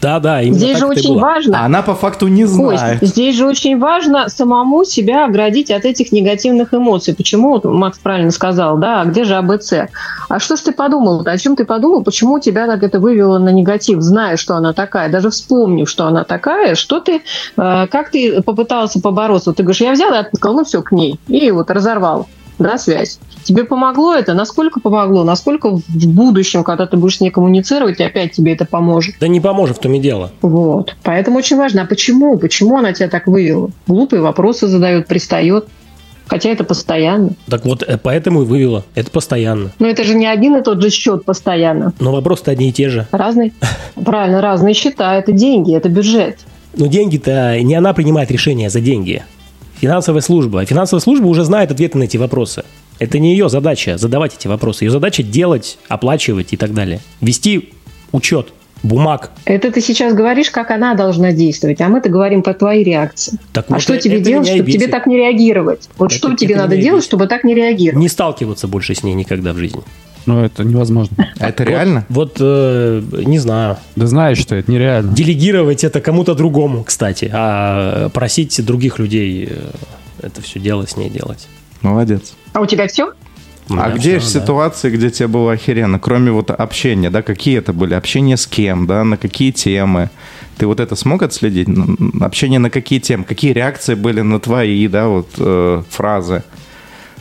[0.04, 1.20] Да, да, именно Здесь так же очень было.
[1.22, 2.98] важно, А она по факту не Кость, знает.
[3.00, 7.14] здесь же очень важно самому себя оградить от этих негативных эмоций.
[7.14, 9.72] Почему, вот Макс правильно сказал, да, а где же АБЦ?
[10.28, 11.22] А что ж ты подумал?
[11.24, 12.04] О чем ты подумал?
[12.04, 16.24] Почему тебя так это вывело на негатив, зная, что она такая, даже вспомнив, что она
[16.24, 17.22] такая, что ты,
[17.56, 19.50] э, как ты попытался побороться?
[19.50, 22.26] Вот Ты говоришь, я взял и отпускал, ну все, к ней, и вот разорвал,
[22.58, 23.18] да, связь.
[23.42, 24.34] Тебе помогло это?
[24.34, 25.24] Насколько помогло?
[25.24, 29.16] Насколько в будущем, когда ты будешь с ней коммуницировать, опять тебе это поможет?
[29.20, 30.32] Да не поможет в том и дело.
[30.40, 30.96] Вот.
[31.02, 32.38] Поэтому очень важно, а почему?
[32.38, 33.70] Почему она тебя так вывела?
[33.86, 35.66] Глупые вопросы задает, пристает.
[36.26, 37.30] Хотя это постоянно.
[37.48, 38.84] Так вот, э, поэтому и вывела.
[38.94, 39.72] Это постоянно.
[39.78, 41.92] Но это же не один и тот же счет постоянно.
[42.00, 43.06] Но вопросы-то одни и те же.
[43.10, 43.52] Разный?
[43.94, 45.14] Правильно, разные счета.
[45.16, 46.38] Это деньги, это бюджет.
[46.76, 49.22] Но деньги-то не она принимает решения за деньги.
[49.84, 50.62] Финансовая служба.
[50.62, 52.64] А финансовая служба уже знает ответы на эти вопросы.
[52.98, 54.86] Это не ее задача задавать эти вопросы.
[54.86, 57.00] Ее задача делать, оплачивать и так далее.
[57.20, 57.74] Вести
[58.10, 58.48] учет.
[58.82, 59.30] бумаг.
[59.46, 63.38] Это ты сейчас говоришь, как она должна действовать, а мы-то говорим по твоей реакции.
[63.54, 65.88] Так а вот что это- тебе это делать, чтобы тебе так не реагировать?
[65.96, 67.08] Вот Это- что тебе это надо меня и делать, бесит.
[67.08, 67.98] чтобы так не реагировать?
[67.98, 69.80] Не сталкиваться больше с ней никогда в жизни.
[70.26, 71.16] Ну, это невозможно.
[71.38, 72.06] А это реально?
[72.08, 73.76] Вот, э, не знаю.
[73.96, 75.12] Да знаешь, что это нереально.
[75.12, 79.70] Делегировать это кому-то другому, кстати, а просить других людей э,
[80.22, 81.48] это все дело с ней делать.
[81.82, 82.34] Молодец.
[82.52, 83.12] А у тебя все?
[83.68, 84.20] У а где да.
[84.20, 87.94] ситуации, где тебе было охеренно, кроме вот общения, да, какие это были?
[87.94, 90.10] Общение с кем, да, на какие темы?
[90.58, 91.68] Ты вот это смог отследить?
[92.20, 93.24] Общение на какие темы?
[93.24, 96.42] Какие реакции были на твои, да, вот э, фразы?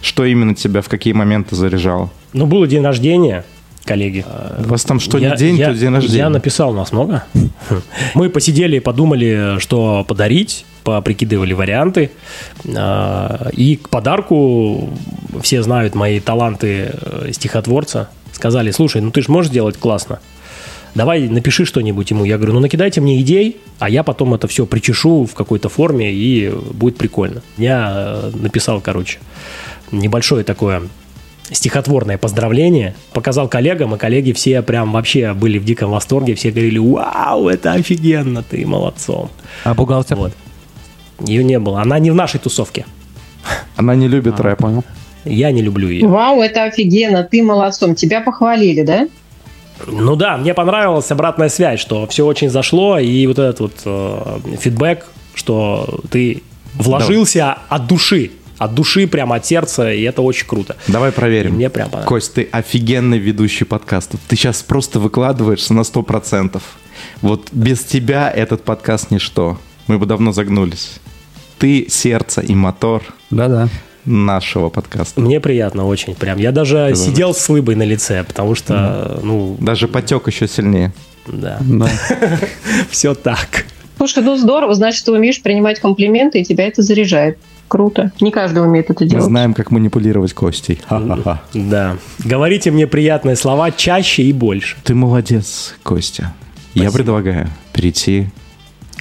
[0.02, 2.10] Что именно тебя в какие моменты заряжало?
[2.34, 3.46] Ну, было день рождения,
[3.86, 4.26] коллеги.
[4.66, 6.18] У вас там что Я- не день, я- то день рождения.
[6.18, 7.24] Я написал, у нас много.
[8.16, 12.12] Мы посидели и подумали, что подарить, поприкидывали варианты.
[12.76, 14.90] А, И к подарку
[15.42, 18.10] все знают мои таланты э, стихотворца.
[18.32, 20.20] Сказали, слушай, ну ты же можешь сделать классно.
[20.96, 22.24] Давай напиши что-нибудь ему.
[22.26, 26.12] Я говорю, ну накидайте мне идей, а я потом это все причешу в какой-то форме,
[26.14, 27.42] и будет прикольно.
[27.58, 29.20] Я э, написал, короче,
[29.92, 30.84] небольшое такое
[31.52, 36.78] стихотворное поздравление, показал коллегам, и коллеги все прям вообще были в диком восторге, все говорили,
[36.80, 39.30] вау, это офигенно, ты молодцом.
[39.64, 40.16] А бухгалтер?
[40.18, 40.34] Вот.
[41.26, 42.86] Ее не было, она не в нашей тусовке.
[43.76, 44.60] Она не любит А, рэп.
[44.60, 44.84] понял.
[45.26, 46.08] Я не люблю ее.
[46.08, 47.96] Вау, это офигенно, ты молодцом.
[47.96, 49.08] Тебя похвалили, да?
[49.88, 54.40] Ну да, мне понравилась обратная связь, что все очень зашло, и вот этот вот э,
[54.60, 56.42] фидбэк, что ты
[56.76, 60.76] вложился от души, от души, прямо от сердца, и это очень круто.
[60.88, 61.54] Давай И проверим.
[61.56, 62.08] мне прям понравилось.
[62.10, 64.20] Кость, ты офигенный ведущий подкастов.
[64.28, 66.62] Ты сейчас просто выкладываешься на 100%.
[67.22, 69.58] Вот без тебя этот подкаст ничто.
[69.88, 71.00] Мы бы давно загнулись.
[71.60, 73.68] Ты сердце и мотор Да-да.
[74.06, 75.20] нашего подкаста.
[75.22, 76.38] Мне приятно очень прям.
[76.38, 80.94] Я даже сидел с улыбой на лице, потому что, ну, Даже потек еще сильнее.
[81.28, 81.90] да, Да.
[82.90, 83.66] все так.
[83.98, 87.38] Слушай, ну здорово, значит, ты умеешь принимать комплименты, и тебя это заряжает.
[87.74, 88.12] Круто.
[88.22, 89.26] Не каждый умеет это Мы делать.
[89.26, 90.80] знаем, как манипулировать Костей.
[90.88, 91.42] Ха-ха-ха.
[91.56, 91.96] Да.
[92.20, 94.78] Говорите мне приятные слова чаще и больше.
[94.84, 96.36] Ты молодец, Костя.
[96.76, 98.28] Я предлагаю перейти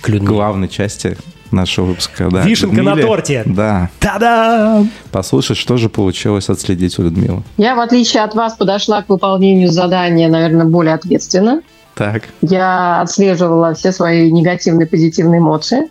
[0.01, 1.19] К к главной части
[1.51, 2.31] нашего выпуска.
[2.31, 3.03] Да, Вишенка на Людмиле.
[3.07, 3.43] торте.
[3.45, 3.91] Да.
[4.01, 4.89] Та-дам!
[5.11, 7.43] Послушать, что же получилось отследить у Людмилы.
[7.59, 11.61] Я, в отличие от вас, подошла к выполнению задания, наверное, более ответственно.
[11.95, 12.23] Так.
[12.41, 15.91] Я отслеживала все свои негативные, позитивные эмоции.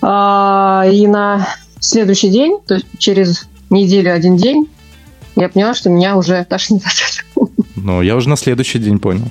[0.00, 1.48] А, И на
[1.80, 4.68] следующий день, то есть через неделю, один день,
[5.36, 7.50] я поняла, что меня уже тошнит от этого.
[7.76, 9.26] Ну, я уже на следующий день понял.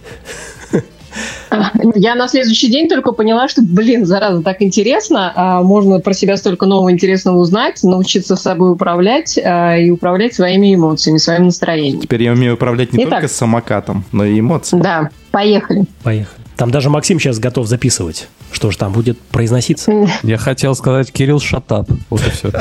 [1.95, 6.37] Я на следующий день только поняла, что, блин, зараза, так интересно, а можно про себя
[6.37, 12.01] столько нового интересного узнать, научиться собой управлять а, и управлять своими эмоциями, своим настроением.
[12.01, 13.21] Теперь я умею управлять не Итак.
[13.21, 14.83] только самокатом, но и эмоциями.
[14.83, 15.85] Да, поехали.
[16.03, 16.41] Поехали.
[16.55, 18.27] Там даже Максим сейчас готов записывать.
[18.51, 19.91] Что же там будет произноситься?
[20.23, 21.89] Я хотел сказать, Кирилл, шатап.
[22.09, 22.51] Вот и все.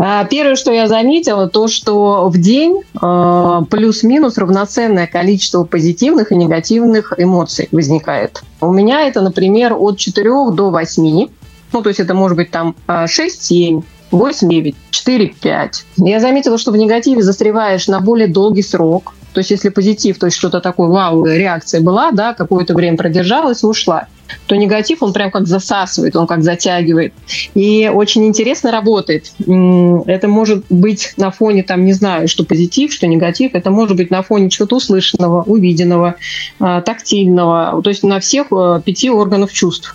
[0.00, 6.36] А, Первое, что я заметила, то, что в день э, плюс-минус равноценное количество позитивных и
[6.36, 8.42] негативных эмоций возникает.
[8.60, 11.28] У меня это, например, от 4 до 8.
[11.72, 15.84] Ну, то есть это может быть там а, 6, 7, 8, 9, 4, 5.
[15.96, 19.14] Я заметила, что в негативе застреваешь на более долгий срок.
[19.38, 23.62] То есть если позитив, то есть что-то такое, вау, реакция была, да, какое-то время продержалась
[23.62, 24.08] и ушла,
[24.46, 27.14] то негатив, он прям как засасывает, он как затягивает.
[27.54, 29.30] И очень интересно работает.
[29.38, 33.54] Это может быть на фоне, там, не знаю, что позитив, что негатив.
[33.54, 36.16] Это может быть на фоне чего-то услышанного, увиденного,
[36.58, 37.80] а, тактильного.
[37.80, 39.94] То есть на всех э, пяти органов чувств.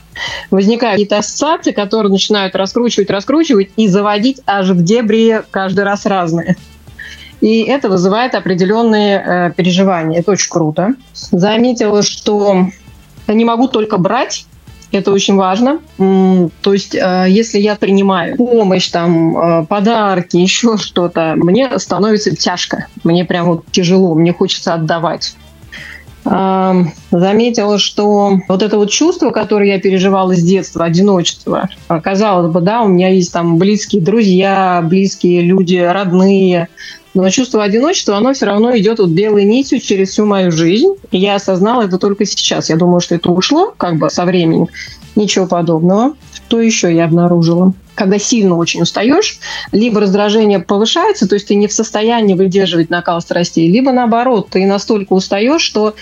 [0.52, 6.56] Возникают какие-то ассоциации, которые начинают раскручивать, раскручивать и заводить аж в дебри каждый раз разные.
[7.44, 10.22] И это вызывает определенные э, переживания.
[10.22, 10.94] Это очень круто.
[11.14, 12.68] Заметила, что
[13.28, 14.46] не могу только брать,
[14.94, 15.80] это очень важно.
[15.98, 22.88] То есть, э, если я принимаю помощь, там, э, подарки, еще что-то, мне становится тяжко.
[23.04, 25.36] Мне прям вот тяжело, мне хочется отдавать.
[26.24, 31.68] Ам, Заметила, что вот это вот чувство, которое я переживала с детства, одиночество,
[32.02, 36.70] казалось бы, да, у меня есть там близкие друзья, близкие люди, родные,
[37.14, 40.94] но чувство одиночества, оно все равно идет вот белой нитью через всю мою жизнь.
[41.12, 42.70] И я осознала это только сейчас.
[42.70, 44.68] Я думаю, что это ушло как бы со временем.
[45.16, 46.16] Ничего подобного.
[46.34, 47.74] Что еще я обнаружила?
[47.94, 49.40] Когда сильно очень устаешь,
[49.72, 54.66] либо раздражение повышается, то есть ты не в состоянии выдерживать накал страстей, либо наоборот, ты
[54.66, 55.94] настолько устаешь, что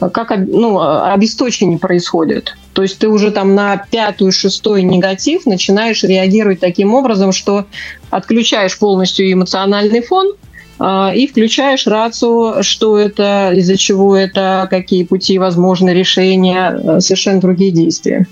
[0.00, 2.56] э, как ну, э, обесточение происходит.
[2.72, 7.66] То есть ты уже там на пятую, шестой негатив начинаешь реагировать таким образом, что
[8.08, 10.32] отключаешь полностью эмоциональный фон,
[10.80, 17.70] и включаешь рацию, что это, из-за чего это, какие пути возможны решения, э, совершенно другие
[17.70, 18.26] действия.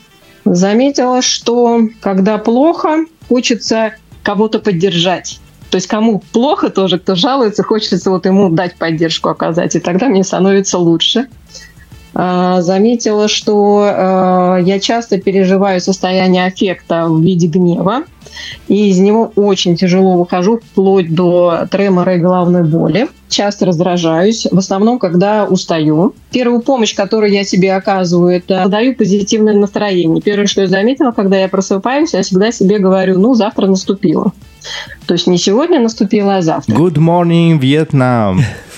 [0.45, 5.41] Заметила, что когда плохо, хочется кого-то поддержать.
[5.71, 10.09] То есть кому плохо тоже, кто жалуется, хочется вот ему дать поддержку оказать, и тогда
[10.09, 11.29] мне становится лучше.
[12.15, 18.03] А, заметила, что а, я часто переживаю состояние аффекта в виде гнева,
[18.69, 23.09] и из него очень тяжело выхожу, вплоть до тремора и головной боли.
[23.29, 26.15] Часто раздражаюсь, в основном, когда устаю.
[26.31, 30.23] Первую помощь, которую я себе оказываю, это даю позитивное настроение.
[30.23, 34.33] Первое, что я заметила, когда я просыпаюсь, я всегда себе говорю, ну, завтра наступило.
[35.07, 36.75] То есть не сегодня наступило, а завтра.
[36.75, 38.41] Good morning, Vietnam.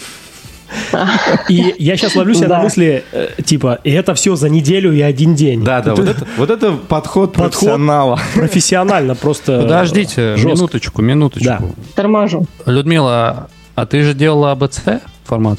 [1.49, 5.01] И я сейчас ловлю себя на мысли, э, типа, и это все за неделю и
[5.01, 5.65] один день.
[5.65, 8.19] Да, да, вот это, вот это подход, профессионала.
[8.35, 9.63] Профессионально просто.
[9.63, 10.49] Подождите, жестко.
[10.49, 11.47] минуточку, минуточку.
[11.47, 11.61] Да.
[11.95, 12.47] Торможу.
[12.67, 14.81] Людмила, а ты же делала АБЦ
[15.25, 15.59] формат?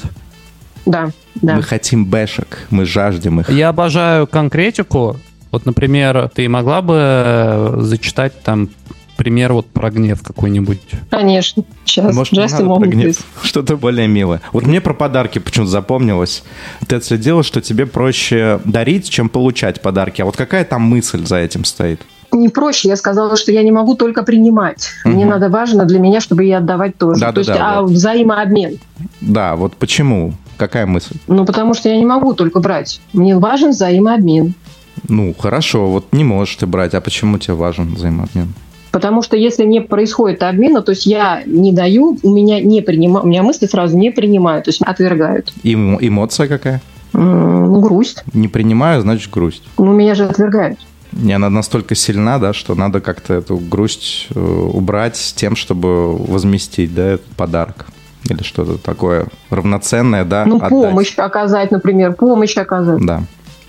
[0.86, 1.56] Да, да.
[1.56, 3.50] Мы хотим бэшек, мы жаждем их.
[3.50, 5.16] Я обожаю конкретику.
[5.50, 8.68] Вот, например, ты могла бы э, зачитать там
[9.16, 10.80] пример вот про гнев какой-нибудь?
[11.10, 11.64] Конечно.
[11.84, 12.14] Сейчас.
[12.14, 13.16] Может, не надо про гнев?
[13.42, 14.40] Что-то более милое.
[14.52, 16.42] Вот мне про подарки почему-то запомнилось.
[16.86, 20.22] Ты отследила, что тебе проще дарить, чем получать подарки.
[20.22, 22.00] А вот какая там мысль за этим стоит?
[22.32, 24.90] Не проще, я сказала, что я не могу только принимать.
[25.04, 25.30] Мне Мгм.
[25.30, 27.20] надо важно для меня, чтобы и отдавать тоже.
[27.20, 27.92] Да, То да, есть, да, а вот.
[27.92, 28.78] взаимообмен.
[29.20, 30.34] Да, вот почему?
[30.58, 31.16] Какая мысль?
[31.28, 33.00] Ну, потому что я не могу только брать.
[33.12, 34.54] Мне важен взаимообмен.
[35.08, 38.54] Ну, хорошо, вот не можешь ты брать, а почему тебе важен взаимообмен?
[38.96, 43.26] Потому что если не происходит обмена, то есть я не даю, у меня не принимаю,
[43.26, 45.52] у меня мысли сразу не принимают, то есть отвергают.
[45.62, 46.80] И эмо- эмоция какая?
[47.12, 48.24] Ну, грусть.
[48.32, 49.64] Не принимаю, значит грусть.
[49.76, 50.78] Ну, меня же отвергают.
[51.12, 56.16] И она настолько сильна, да, что надо как-то эту грусть э, убрать с тем, чтобы
[56.16, 57.84] возместить, да, этот подарок.
[58.30, 60.70] Или что-то такое равноценное, да, Ну, отдать.
[60.70, 63.04] помощь оказать, например, помощь оказать.
[63.04, 63.24] Да.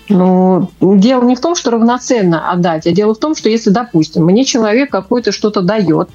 [0.08, 4.24] Ну, дело не в том, что равноценно отдать, а дело в том, что если, допустим,
[4.24, 6.08] мне человек какой-то что-то дает,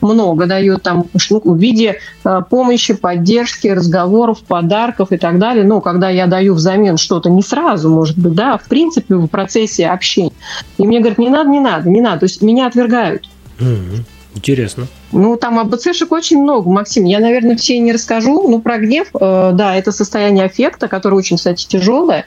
[0.00, 5.64] много дает там в виде э, помощи, поддержки, разговоров, подарков и так далее.
[5.64, 9.26] Но когда я даю взамен что-то не сразу, может быть, да, а в принципе в
[9.26, 10.32] процессе общения.
[10.78, 12.20] И мне говорят, не надо, не надо, не надо.
[12.20, 13.28] То есть меня отвергают.
[13.58, 14.04] Мгм.
[14.34, 14.86] Интересно.
[15.12, 17.04] Ну, там АБЦшек очень много, Максим.
[17.04, 18.48] Я, наверное, все не расскажу.
[18.48, 22.26] Ну, про гнев, э, да, это состояние аффекта, которое очень, кстати, тяжелое.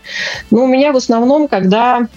[0.52, 2.08] Но у меня в основном, когда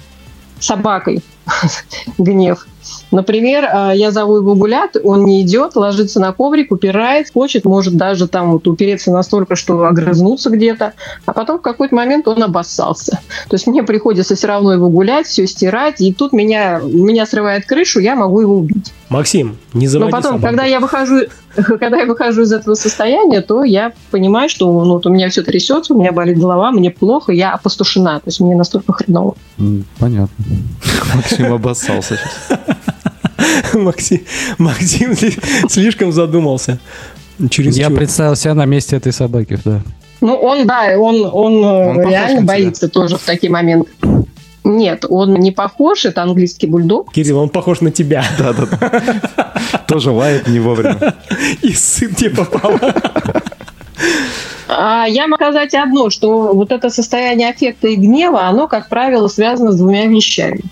[0.58, 1.22] собакой
[2.18, 2.66] гнев.
[3.10, 7.96] Например, э, я зову его гулять, он не идет, ложится на коврик, упирает, хочет, может
[7.96, 13.20] даже там вот упереться настолько, что огрызнуться где-то, а потом в какой-то момент он обоссался.
[13.48, 17.66] То есть мне приходится все равно его гулять, все стирать, и тут меня, меня срывает
[17.66, 18.92] крышу, я могу его убить.
[19.08, 20.46] Максим, не Но заводи потом, собаку.
[20.46, 21.20] когда я выхожу,
[21.80, 25.42] когда я выхожу из этого состояния, то я понимаю, что ну, вот у меня все
[25.42, 29.36] трясется, у меня болит голова, мне плохо, я опустошена, то есть мне настолько хреново.
[29.98, 30.44] Понятно.
[31.14, 32.58] Максим обоссался сейчас.
[33.74, 34.20] Максим,
[34.58, 35.14] Максим
[35.68, 36.78] слишком задумался.
[37.50, 39.82] Через Я представил себя на месте этой собаки, да.
[40.22, 42.46] Ну, он, да, он, он, э, Он реально на тебя?
[42.46, 43.90] боится тоже в такие моменты.
[44.66, 47.12] Нет, он не похож, это английский бульдог.
[47.12, 48.24] Кирилл, он похож на тебя.
[48.38, 49.52] Да-да-да.
[49.86, 51.14] Тоже лает не вовремя.
[51.62, 52.72] И сын тебе попал.
[54.68, 59.28] А я могу сказать одно, что вот это состояние аффекта и гнева, оно, как правило,
[59.28, 60.62] связано с двумя вещами.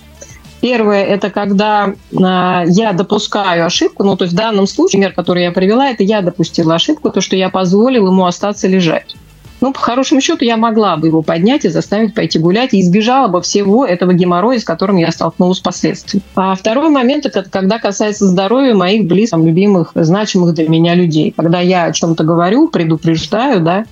[0.60, 5.44] Первое– это когда а, я допускаю ошибку, ну, то есть в данном случае, пример, который
[5.44, 9.14] я привела, это я допустила ошибку, то, что я позволил ему остаться лежать.
[9.60, 13.28] Ну, по хорошему счету, я могла бы его поднять и заставить пойти гулять, и избежала
[13.28, 16.20] бы всего этого геморроя, с которым я столкнулась впоследствии.
[16.34, 21.32] А второй момент– это когда касается здоровья моих близких, любимых, значимых для меня людей.
[21.34, 23.84] Когда я о чем-то говорю, предупреждаю, да,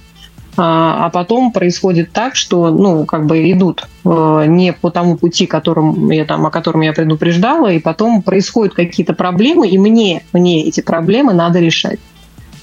[0.56, 5.46] а, а потом происходит так, что, ну, как бы идут э, не по тому пути,
[5.46, 10.64] которым я, там, о котором я предупреждала, и потом происходят какие-то проблемы, и мне, мне
[10.64, 11.98] эти проблемы надо решать.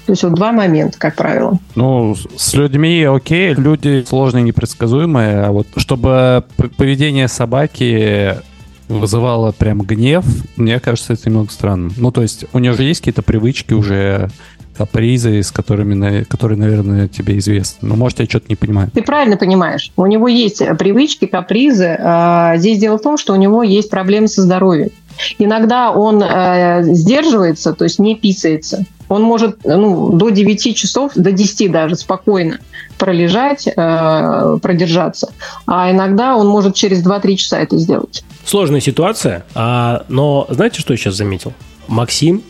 [0.06, 1.60] То есть вот два момента, как правило.
[1.76, 6.44] Ну, с- людьми окей, люди сложные, непредсказуемые, а вот чтобы
[6.78, 8.36] поведение собаки
[8.88, 11.92] вызывало прям гнев, мне кажется, это немного странно.
[11.98, 14.30] Ну, то есть у нее же есть какие-то привычки уже,
[14.76, 17.88] капризы, с которыми, которые, наверное, тебе известны.
[17.90, 18.90] Но, может, я что-то не понимаю.
[18.94, 19.92] Ты правильно понимаешь.
[19.98, 21.98] У него есть привычки, капризы.
[22.00, 24.90] А, Здесь дело в том, что у него есть проблемы со здоровьем.
[25.38, 28.86] Иногда он э, сдерживается, то есть не писается.
[29.08, 32.60] Он может ну, до 9 часов, до 10 даже спокойно
[32.98, 35.32] пролежать, э, продержаться.
[35.66, 38.24] А иногда он может через 2-3 часа это сделать.
[38.46, 41.54] Сложная ситуация, а, но знаете, что я сейчас заметил?
[41.88, 42.44] Максим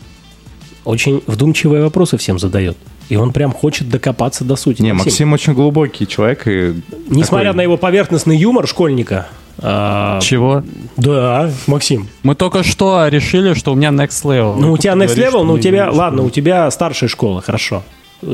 [0.84, 2.76] очень вдумчивые вопросы всем задает.
[3.08, 4.82] И он прям хочет докопаться до сути.
[4.82, 6.46] Не, Максим очень глубокий человек.
[6.46, 6.74] И
[7.08, 9.26] Несмотря такой- на его поверхностный юмор школьника,
[9.62, 10.62] а, Чего?
[10.96, 14.56] да, Максим, Мы только что решили, что у меня next level.
[14.58, 17.82] ну у тебя next level, но у тебя, ладно, у тебя старшая школа, хорошо.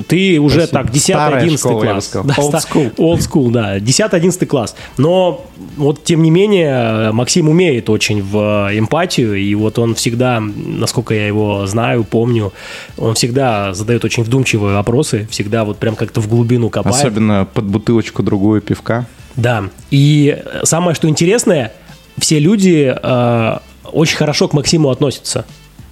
[0.09, 2.07] Ты уже так, 10 Старая 11 школа, я бы класс.
[2.07, 2.27] сказал.
[2.27, 2.95] Да, Old school.
[2.97, 3.79] Old school, да.
[3.79, 4.75] 10 11 класс.
[4.97, 10.41] Но вот тем не менее Максим умеет очень в э, эмпатию, и вот он всегда,
[10.41, 12.53] насколько я его знаю, помню,
[12.99, 16.97] он всегда задает очень вдумчивые вопросы, всегда вот прям как-то в глубину копает.
[16.97, 19.07] Особенно под бутылочку другую пивка.
[19.37, 19.65] Да.
[19.91, 21.73] И самое, что интересное,
[22.19, 25.45] все люди э, очень хорошо к Максиму относятся.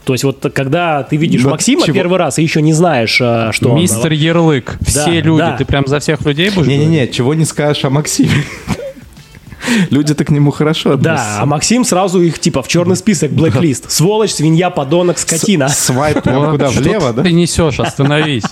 [0.05, 1.95] То есть вот когда ты видишь Да Максима чего?
[1.95, 4.77] первый раз и еще не знаешь, э, что он- Мистер Ярлык.
[4.81, 5.39] Да, Все люди.
[5.39, 5.57] да.
[5.57, 6.69] Ты прям за всех людей будешь?
[6.69, 8.31] Не-не-не, чего не скажешь о Максиме.
[9.91, 11.37] Люди-то к нему хорошо относятся.
[11.37, 13.91] Да, а Максим сразу их типа в черный список, блэк-лист.
[13.91, 15.69] Сволочь, свинья, подонок, скотина.
[15.69, 17.23] Свайп куда, влево, да?
[17.23, 18.45] Ты несешь, остановись.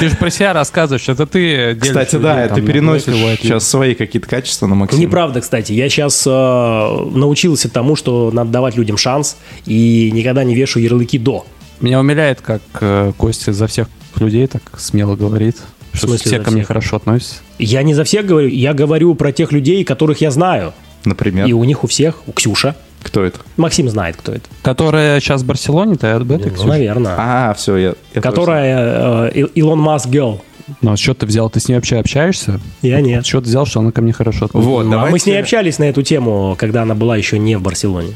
[0.00, 3.68] Ты же про себя рассказываешь, это ты Кстати, людей, да, там, ты на переносишь сейчас
[3.68, 5.02] свои какие-то качества на Максима.
[5.02, 5.72] Неправда, кстати.
[5.72, 11.46] Я сейчас научился тому, что надо давать людям шанс и никогда не вешу ярлыки до.
[11.80, 15.58] Меня умиляет, как э, Костя за всех людей так смело говорит,
[15.92, 17.36] что смысле все ко мне хорошо относятся.
[17.58, 20.72] Я не за всех говорю, я говорю про тех людей, которых я знаю.
[21.04, 23.38] Например, И у них у всех, у Ксюша, кто это?
[23.56, 24.42] Максим знает, кто это.
[24.62, 27.14] Которая сейчас в Барселоне, ты об этой, Ну, наверное.
[27.16, 27.94] А, все, я...
[28.14, 30.42] я которая э, Илон Маск Гелл.
[30.82, 31.48] Ну, а чего ты взял?
[31.48, 32.60] Ты с ней вообще общаешься?
[32.82, 33.24] Я нет.
[33.24, 34.68] Чего ты взял, что она ко мне хорошо относится?
[34.68, 37.38] Вот, Ну, а мы давайте- с ней общались на эту тему, когда она была еще
[37.38, 38.14] не в Барселоне.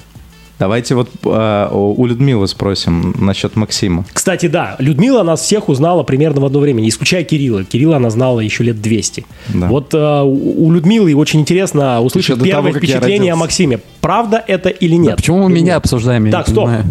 [0.61, 4.05] Давайте вот а, у Людмилы спросим насчет Максима.
[4.13, 7.65] Кстати, да, Людмила нас всех узнала примерно в одно время, не исключая Кирилла.
[7.65, 9.25] Кирилла она знала еще лет 200.
[9.55, 9.69] Да.
[9.69, 13.37] Вот э, у Людмилы очень интересно услышать Еще первое того, впечатление о.
[13.37, 13.81] Максиме.
[14.03, 15.17] Правда это или Да нет?
[15.17, 16.67] почему мы меня обсуждаем, Так, стоп.
[16.67, 16.85] понимаю.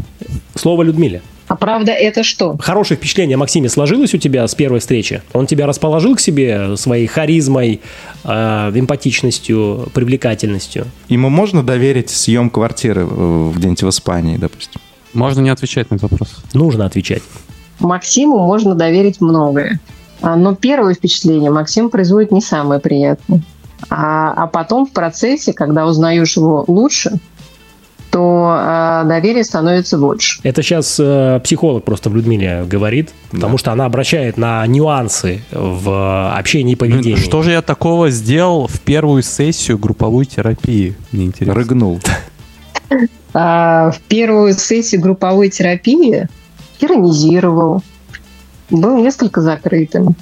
[0.55, 1.21] Слово Людмиле.
[1.49, 2.55] А правда это что?
[2.59, 5.23] Хорошее впечатление о Максиме сложилось у тебя с первой встречи?
[5.33, 7.81] Он тебя расположил к себе своей харизмой,
[8.23, 10.85] э, эмпатичностью, привлекательностью?
[11.07, 14.79] Ему можно доверить съем квартиры где-нибудь в Испании, допустим?
[15.13, 16.37] Можно не отвечать на этот вопрос.
[16.53, 17.23] Нужно отвечать.
[17.79, 19.79] Максиму можно доверить многое.
[20.21, 23.41] А, Но первое впечатление Максим производит не самое приятное.
[23.89, 27.13] А, а потом в процессе, когда узнаешь его лучше,
[28.09, 30.39] то а, доверие становится больше.
[30.43, 36.35] Это сейчас э, психолог просто в Людмиле говорит, потому что она обращает на нюансы в
[36.35, 37.15] общении и поведении.
[37.15, 40.95] Что же я такого сделал в первую сессию групповой терапии?
[41.11, 41.53] Мне интересно.
[41.53, 41.99] Рыгнул.
[43.31, 46.27] А, в первую сессию групповой терапии
[46.79, 47.83] иронизировал,
[48.71, 50.15] был несколько закрытым.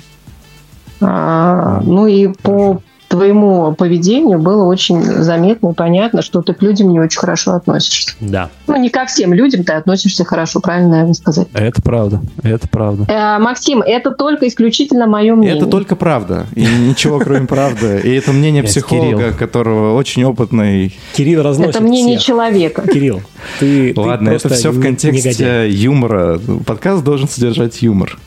[0.99, 6.89] А, ну и по твоему поведению было очень заметно и понятно, что ты к людям
[6.89, 8.13] не очень хорошо относишься.
[8.19, 8.49] Да.
[8.67, 11.47] Ну, не ко всем людям ты относишься хорошо, правильно, наверное, сказать.
[11.53, 13.05] Это правда, это правда.
[13.11, 15.57] Э, Максим, это только исключительно мое мнение.
[15.57, 16.47] Это только правда.
[16.55, 18.01] И ничего, кроме правды.
[18.03, 20.95] И это мнение психолога, которого очень опытный.
[21.15, 22.27] Кирилл разносит Это мнение всех.
[22.27, 22.83] человека.
[22.87, 23.21] Кирилл,
[23.59, 25.69] ты ты Ладно, это все в контексте негодяй.
[25.71, 26.39] юмора.
[26.65, 28.17] Подкаст должен содержать юмор.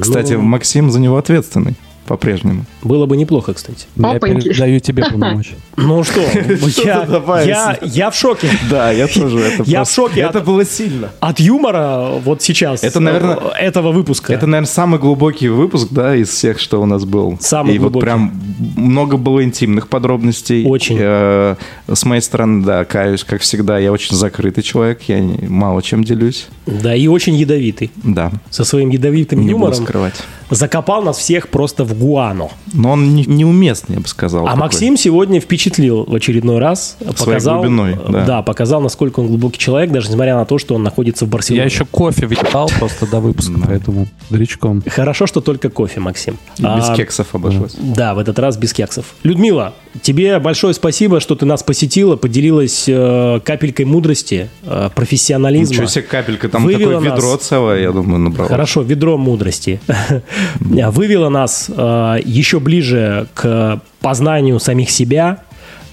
[0.00, 0.42] Кстати, Ну.
[0.42, 1.74] Максим за него ответственный
[2.10, 2.64] по-прежнему.
[2.82, 3.86] Было бы неплохо, кстати.
[3.96, 4.48] Я Опаньки.
[4.48, 5.54] передаю тебе полномочия.
[5.76, 6.20] Ну что,
[6.84, 8.48] я, я, я в шоке.
[8.70, 9.38] Да, я тоже.
[9.38, 11.10] Это Я в шоке Это было сильно.
[11.20, 14.32] От юмора вот сейчас, Это, наверное, э, этого выпуска.
[14.32, 17.38] Это, наверное, самый глубокий выпуск, да, из всех, что у нас был.
[17.40, 18.04] Самый И вот глубокий.
[18.04, 18.32] прям
[18.76, 20.66] много было интимных подробностей.
[20.66, 20.96] Очень.
[21.00, 21.54] Э,
[21.86, 26.48] С моей стороны, да, каюсь, как всегда, я очень закрытый человек, я мало чем делюсь.
[26.66, 27.92] Да, и очень ядовитый.
[28.02, 30.14] Да, Со своим ядовитым не буду юмором скрывать.
[30.50, 32.48] закопал нас всех просто в гуано.
[32.72, 34.44] Но он не- неуместный, я бы сказал.
[34.44, 34.60] А такой.
[34.60, 36.96] Максим сегодня впечатлил в очередной раз.
[37.18, 38.24] Показал, глубиной, да.
[38.24, 41.58] да, показал, насколько он глубокий человек, даже несмотря на то, что он находится в Барселоне.
[41.58, 44.82] Я еще кофе въебал просто до выпуска, поэтому дрючком.
[44.88, 46.38] Хорошо, что только кофе, Максим.
[46.58, 47.74] Без А, кексов обошлось.
[47.78, 49.04] Да, в этот раз без кексов.
[49.22, 55.74] Людмила, тебе большое спасибо, что ты нас посетила, поделилась э, капелькой мудрости, э, профессионализма.
[55.74, 57.40] Ничего себе капелька, там Вывела такое ведро нас.
[57.42, 58.48] целое, я думаю, набрало.
[58.48, 59.80] Хорошо, ведро мудрости.
[60.60, 65.42] Вывела нас э, еще ближе к познанию самих себя,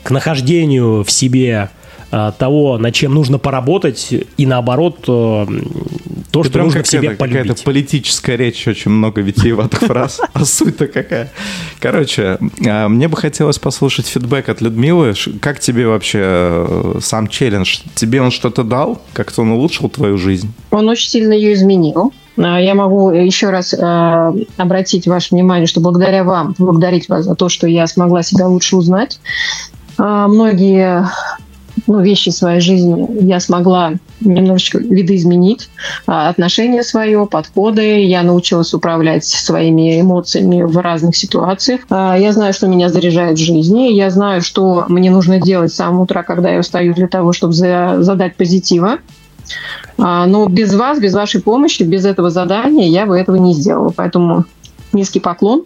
[0.03, 1.69] к нахождению в себе
[2.11, 5.45] э, того, над чем нужно поработать, и наоборот, э,
[6.31, 7.63] то, что нужно в себе это, какая-то полюбить.
[7.63, 10.21] политическая речь, очень много витиеватых фраз.
[10.33, 11.31] А суть-то какая?
[11.79, 15.13] Короче, а, мне бы хотелось послушать фидбэк от Людмилы.
[15.41, 17.79] Как тебе вообще э, сам челлендж?
[17.95, 19.01] Тебе он что-то дал?
[19.13, 20.51] Как-то он улучшил твою жизнь?
[20.71, 22.13] Он очень сильно ее изменил.
[22.37, 27.35] А, Я могу еще раз э, обратить ваше внимание, что благодаря вам, поблагодарить вас за
[27.35, 29.19] то, что я смогла себя лучше узнать.
[29.97, 31.05] А, Многие
[31.85, 35.69] ну, вещи своей жизни я смогла немножечко видоизменить
[36.07, 38.03] а, отношения свое, подходы.
[38.03, 41.81] Я научилась управлять своими эмоциями в разных ситуациях.
[41.89, 43.93] А, я знаю, что меня заряжает в жизни.
[43.93, 47.53] Я знаю, что мне нужно делать с самого утра, когда я устаю для того, чтобы
[47.53, 48.97] задать позитива.
[49.97, 53.91] А, но без вас, без вашей помощи, без этого задания я бы этого не сделала.
[53.95, 54.45] Поэтому
[54.93, 55.63] низкий поклон.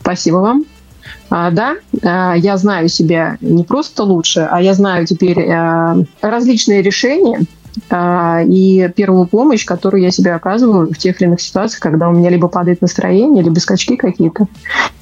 [0.00, 0.64] Спасибо вам.
[1.30, 5.38] А, да, а, я знаю себя не просто лучше, а я знаю теперь
[6.20, 7.40] различные решения
[7.92, 12.30] и первую помощь, которую я себе оказываю в тех или иных ситуациях, когда у меня
[12.30, 14.46] либо падает настроение, либо скачки какие-то,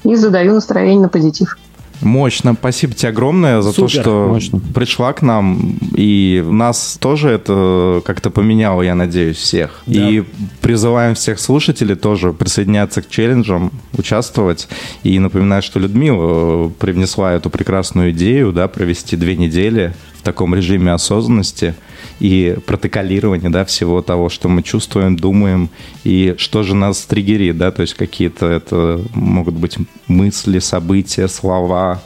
[0.03, 1.55] и задаю настроение на позитив.
[2.01, 2.53] Мощно.
[2.53, 3.93] Спасибо тебе огромное за Супер.
[3.93, 4.59] то, что Мощно.
[4.73, 5.77] пришла к нам.
[5.95, 9.83] И нас тоже это как-то поменяло, я надеюсь, всех.
[9.85, 10.09] Да.
[10.09, 10.23] И
[10.61, 14.67] призываем всех слушателей тоже присоединяться к челленджам, участвовать.
[15.03, 19.93] И напоминаю, что Людмила э, привнесла эту прекрасную идею, да, провести две недели
[20.23, 21.75] в таком режиме осознанности–
[22.19, 25.69] и протоколирование, да, всего того, что мы чувствуем, думаем,
[26.03, 32.01] и что же нас триггерит, да, то есть какие-то это могут быть мысли, события, слова,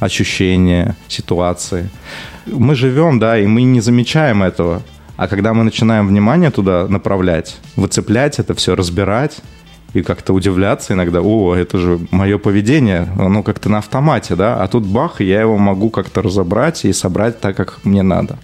[0.00, 1.90] ощущения, ситуации.
[2.46, 4.82] Мы живем, да, и мы не замечаем этого.
[5.16, 9.42] А когда мы начинаем внимание туда направлять, выцеплять это все, разбирать,
[9.94, 14.68] и как-то удивляться иногда, о, это же мое поведение, оно как-то на автомате, да, а
[14.68, 18.38] тут бах, я его могу как-то разобрать и собрать так, как мне надо.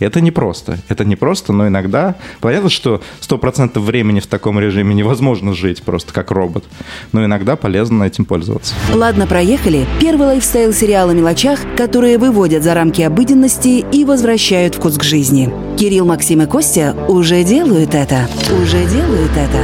[0.00, 0.78] Это непросто.
[0.88, 2.16] Это непросто, но иногда...
[2.40, 6.64] Понятно, что 100% времени в таком режиме невозможно жить просто как робот.
[7.12, 8.74] Но иногда полезно этим пользоваться.
[8.92, 9.86] Ладно, проехали.
[10.00, 15.52] Первый лайфстайл-сериал о мелочах, которые выводят за рамки обыденности и возвращают вкус к жизни.
[15.78, 18.28] Кирилл, Максим и Костя уже делают это.
[18.62, 19.58] Уже делают это.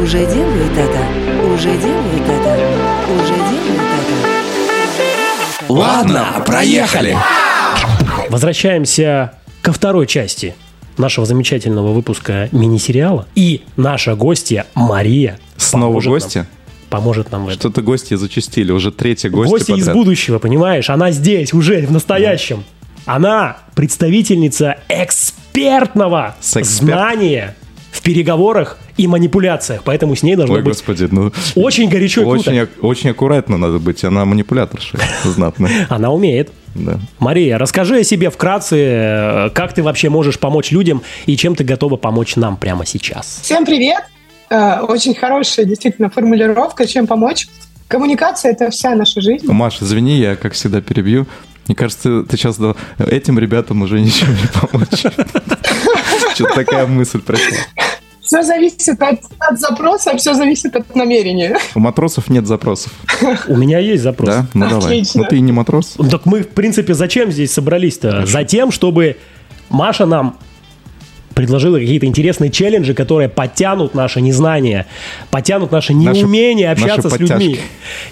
[0.00, 0.98] Уже делают это.
[1.52, 2.58] Уже делают это.
[3.14, 4.20] Уже делают это.
[5.68, 7.16] Ладно, проехали.
[8.28, 9.32] Возвращаемся
[9.70, 10.56] ко второй части
[10.98, 13.28] нашего замечательного выпуска мини-сериала.
[13.36, 15.38] И наша гостья Мария.
[15.56, 16.38] Снова гости?
[16.38, 16.46] Нам,
[16.90, 17.60] поможет нам в этом.
[17.60, 19.88] Что-то гости зачастили, уже третья гости Гости подряд.
[19.88, 20.90] из будущего, понимаешь?
[20.90, 22.64] Она здесь, уже, в настоящем.
[23.06, 23.14] Да.
[23.14, 27.54] Она представительница экспертного знания
[28.00, 32.24] в переговорах и манипуляциях, поэтому с ней должно Ой, быть господи, ну, очень горячо и
[32.24, 32.86] очень, круто.
[32.86, 35.86] Очень аккуратно надо быть, она манипуляторша знатная.
[35.90, 36.50] Она умеет.
[36.74, 36.98] Да.
[37.18, 41.64] Мария, расскажи о себе вкратце, э, как ты вообще можешь помочь людям и чем ты
[41.64, 43.40] готова помочь нам прямо сейчас.
[43.42, 44.04] Всем привет!
[44.48, 47.48] Э, очень хорошая действительно формулировка, чем помочь.
[47.86, 49.46] Коммуникация– это вся наша жизнь.
[49.46, 51.26] Маша, извини, я, как всегда, перебью.
[51.66, 52.58] Мне кажется, ты сейчас
[52.98, 55.04] этим ребятам уже ничего не помочь.
[56.44, 57.58] Что-то такая мысль пришла.
[58.22, 61.58] Все зависит от, от запроса, все зависит от намерения.
[61.74, 62.92] У матросов нет запросов.
[63.48, 64.28] У меня есть запрос.
[64.28, 64.46] Да?
[64.54, 65.02] Ну давай.
[65.14, 65.96] Ну ты не матрос.
[66.10, 68.26] Так мы, в принципе, зачем здесь собрались-то?
[68.26, 69.16] Затем, чтобы
[69.68, 70.36] Маша нам
[71.34, 74.86] предложила какие-то интересные челленджи, которые подтянут наше незнание,
[75.30, 77.60] подтянут наше неумение наши, общаться наши с людьми.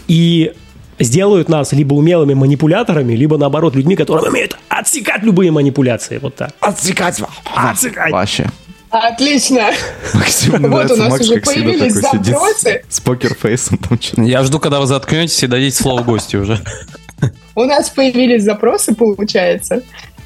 [0.09, 0.53] И
[0.99, 6.19] сделают нас либо умелыми манипуляторами, либо наоборот людьми, которые умеют отсекать любые манипуляции.
[6.19, 6.51] Вот так.
[6.61, 7.21] Отсекать.
[7.55, 8.13] Отсекать.
[8.13, 8.47] Вообще.
[8.91, 9.71] Отлично.
[10.15, 12.83] Максим вот у нас Макс, уже появились запросы.
[12.89, 14.23] С покерфейсом там что-то.
[14.23, 16.59] Я жду, когда вы заткнетесь и дадите слово гостю уже.
[17.55, 19.83] У нас появились запросы, получается.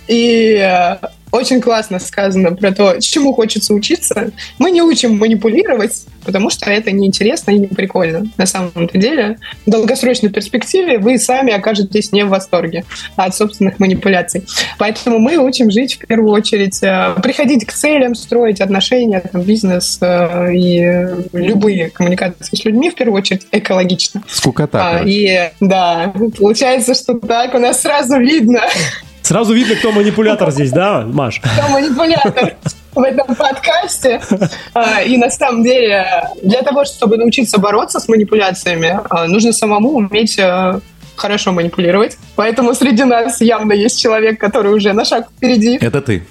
[0.07, 0.97] И э,
[1.33, 4.31] очень классно сказано про то, чему хочется учиться.
[4.59, 8.27] Мы не учим манипулировать, потому что это неинтересно и не прикольно.
[8.37, 12.85] На самом-то деле, в долгосрочной перспективе вы сами окажетесь не в восторге
[13.17, 14.45] от собственных манипуляций.
[14.79, 19.99] Поэтому мы учим жить в первую очередь, э, приходить к целям, строить отношения, там, бизнес
[20.03, 24.23] э, и любые коммуникации с людьми в первую очередь экологично.
[24.29, 24.99] Скукота.
[24.99, 28.61] А, и да, получается, что так у нас сразу видно,
[29.33, 31.41] Сразу видно, кто манипулятор здесь, да, Маш?
[31.41, 32.55] Кто манипулятор
[32.95, 34.21] в этом подкасте.
[34.75, 39.89] А, и на самом деле, для того, чтобы научиться бороться с манипуляциями, а, нужно самому
[39.93, 40.81] уметь а,
[41.17, 42.19] хорошо манипулировать.
[42.37, 45.79] Поэтому среди нас явно есть человек, который уже на шаг впереди.
[45.81, 46.27] Это ты.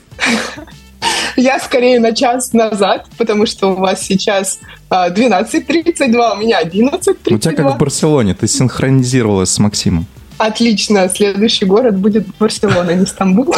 [1.35, 4.59] Я скорее на час назад, потому что у вас сейчас
[4.91, 7.33] 12.32, у меня 11.32.
[7.33, 10.05] У тебя как в Барселоне, ты синхронизировалась с Максимом.
[10.41, 11.07] Отлично.
[11.07, 13.55] Следующий город будет Барселона, не Стамбул.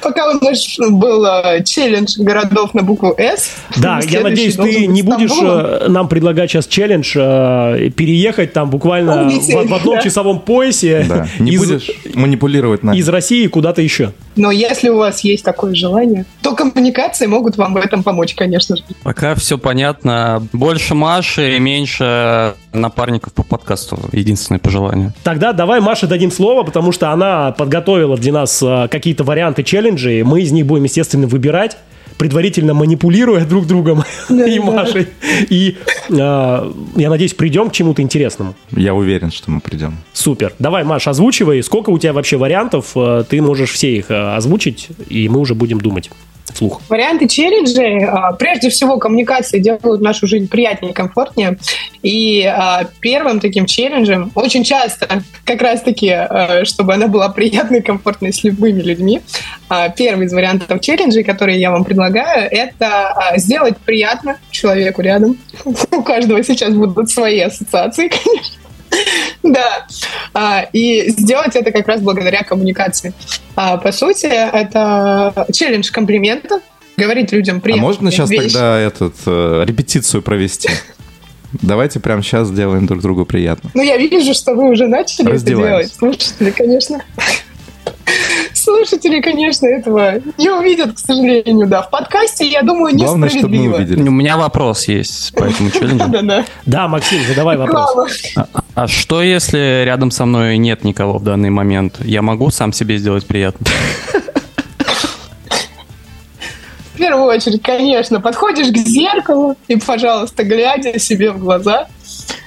[0.00, 1.26] Пока у нас был
[1.64, 3.56] челлендж городов на букву «С».
[3.76, 9.28] Да, я надеюсь, ты не будешь э, нам предлагать сейчас челлендж э, переехать там буквально
[9.28, 10.02] в, в одном да.
[10.02, 11.04] часовом поясе.
[11.08, 12.96] Да, не из, будешь манипулировать нами.
[12.96, 14.12] Из России куда-то еще.
[14.36, 18.76] Но если у вас есть такое желание, то коммуникации могут вам в этом помочь, конечно
[18.76, 18.84] же.
[19.02, 20.46] Пока все понятно.
[20.52, 23.98] Больше Маши и меньше напарников по подкасту.
[24.12, 25.12] Единственное пожелание.
[25.22, 30.22] Тогда давай Маше дадим слово, потому что она подготовила для нас э, какие-то варианты челленджей.
[30.22, 31.76] Мы из них будем, естественно, выбирать
[32.18, 35.08] предварительно манипулируя друг другом и Машей.
[35.50, 35.76] И
[36.08, 36.14] э,
[36.96, 38.54] я надеюсь, придем к чему-то интересному.
[38.70, 39.98] Я уверен, что мы придем.
[40.12, 40.52] Супер.
[40.58, 41.62] Давай, Маш, озвучивай.
[41.62, 42.92] Сколько у тебя вообще вариантов?
[42.94, 46.10] Э, Ты можешь все их э, озвучить, и мы уже будем думать
[46.52, 46.80] вслух.
[46.88, 51.58] Варианты челленджей, а, прежде всего, коммуникации делают нашу жизнь приятнее и комфортнее.
[52.02, 57.82] И а, первым таким челленджем, очень часто, как раз-таки, а, чтобы она была приятной и
[57.82, 59.20] комфортной с любыми людьми,
[59.96, 65.38] первый из вариантов челленджей, которые я вам предлагаю, это сделать приятно человеку рядом.
[65.90, 68.65] У каждого сейчас будут свои ассоциации, конечно.
[69.42, 69.86] Да,
[70.34, 73.12] А, и сделать это как раз благодаря коммуникации.
[73.54, 76.62] А, По сути, это челлендж комплиментов,
[76.96, 78.52] говорить людям А приятные можно сейчас вещи.
[78.52, 80.68] тогда этот, э, репетицию провести?
[81.62, 83.70] Давайте прямо сейчас сделаем друг другу приятно.
[83.72, 85.94] Ну, я вижу, что вы уже начали это делать.
[85.94, 87.02] Слушатели, конечно.
[88.86, 91.82] Слушатели, конечно, этого не увидят, к сожалению, да.
[91.82, 93.76] В подкасте, я думаю, Главное, чтобы мы несправедливо.
[93.76, 94.08] увидели.
[94.08, 96.08] У меня вопрос есть по этому челленджу.
[96.08, 96.44] Да-да.
[96.66, 98.12] Да, Максим, задавай вопрос.
[98.22, 98.48] Реклама.
[98.76, 101.96] А что если рядом со мной нет никого в данный момент?
[102.00, 103.66] Я могу сам себе сделать приятно?
[106.94, 111.88] В первую очередь, конечно, подходишь к зеркалу и, пожалуйста, глядя себе в глаза,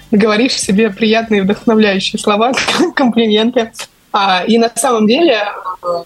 [0.10, 2.54] говоришь себе приятные вдохновляющие слова,
[2.96, 3.72] комплименты.
[4.12, 5.40] А, и на самом деле,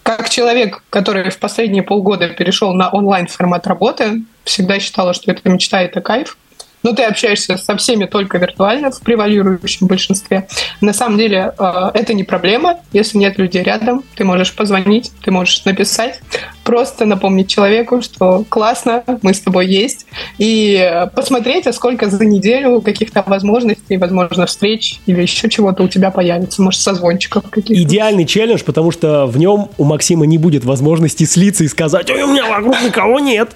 [0.03, 5.47] как человек, который в последние полгода перешел на онлайн формат работы, всегда считала, что это
[5.49, 6.37] мечта, это кайф.
[6.83, 10.47] Но ты общаешься со всеми только виртуально, в превалирующем большинстве.
[10.81, 14.03] На самом деле э, это не проблема, если нет людей рядом.
[14.15, 16.19] Ты можешь позвонить, ты можешь написать,
[16.63, 20.05] просто напомнить человеку, что классно, мы с тобой есть,
[20.37, 26.11] и посмотреть, а сколько за неделю каких-то возможностей, возможно, встреч или еще чего-то у тебя
[26.11, 27.81] появится, может, созвончиков каких-то.
[27.81, 32.23] Идеальный челлендж, потому что в нем у Максима не будет возможности слиться и сказать, ой,
[32.23, 33.51] у меня вокруг никого нет.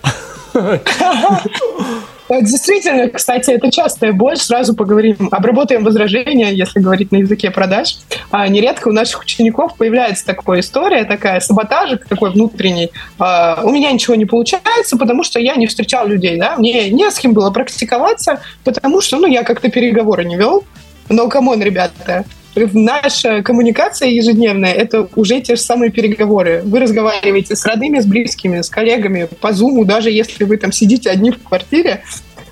[2.29, 4.37] Вот Действительно, кстати, это частая боль.
[4.37, 7.97] Сразу поговорим, обработаем возражения, если говорить на языке продаж.
[8.31, 12.91] А нередко у наших учеников появляется такая история, такая саботажик такой внутренний.
[13.17, 17.09] А, у меня ничего не получается, потому что я не встречал людей, да, мне не
[17.09, 20.63] с кем было практиковаться, потому что, ну, я как-то переговоры не вел.
[21.09, 22.25] Но, come on, ребята,
[22.73, 26.61] наша коммуникация ежедневная– это уже те же самые переговоры.
[26.63, 31.09] Вы разговариваете с родными, с близкими, с коллегами по зуму, даже если вы там сидите
[31.09, 32.03] одни в квартире.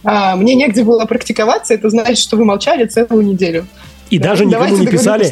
[0.04, 3.66] А, мне негде было практиковаться, это значит, что вы молчали целую неделю.
[4.10, 5.30] И даже никому не писали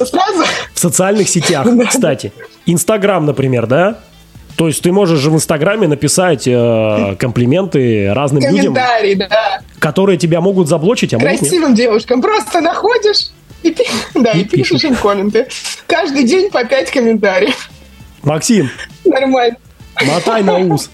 [0.73, 2.33] в социальных сетях, кстати.
[2.65, 3.99] Инстаграм, например, да?
[4.55, 9.61] То есть ты можешь же в Инстаграме написать э, комплименты разным людям, да.
[9.79, 11.39] которые тебя могут заблочить, а могут нет.
[11.39, 13.29] Красивым девушкам просто находишь
[13.63, 13.75] и,
[14.15, 14.69] да, и, И пишешь.
[14.69, 15.47] пишешь им комменты.
[15.87, 17.69] Каждый день по пять комментариев.
[18.23, 18.69] Максим,
[19.05, 19.57] Нормально.
[20.05, 20.89] мотай на ус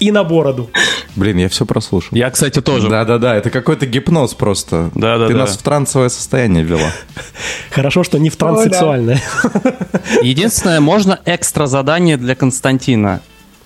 [0.00, 0.68] и на бороду.
[1.14, 2.08] Блин, я все прослушал.
[2.16, 2.88] Я, кстати, тоже.
[2.88, 4.90] Да-да-да, это какой-то гипноз просто.
[4.94, 5.28] Да-да-да.
[5.28, 6.90] Ты нас в трансовое состояние ввела.
[7.70, 9.22] Хорошо, что не в транссексуальное.
[10.22, 13.20] Единственное, можно экстра задание для Константина.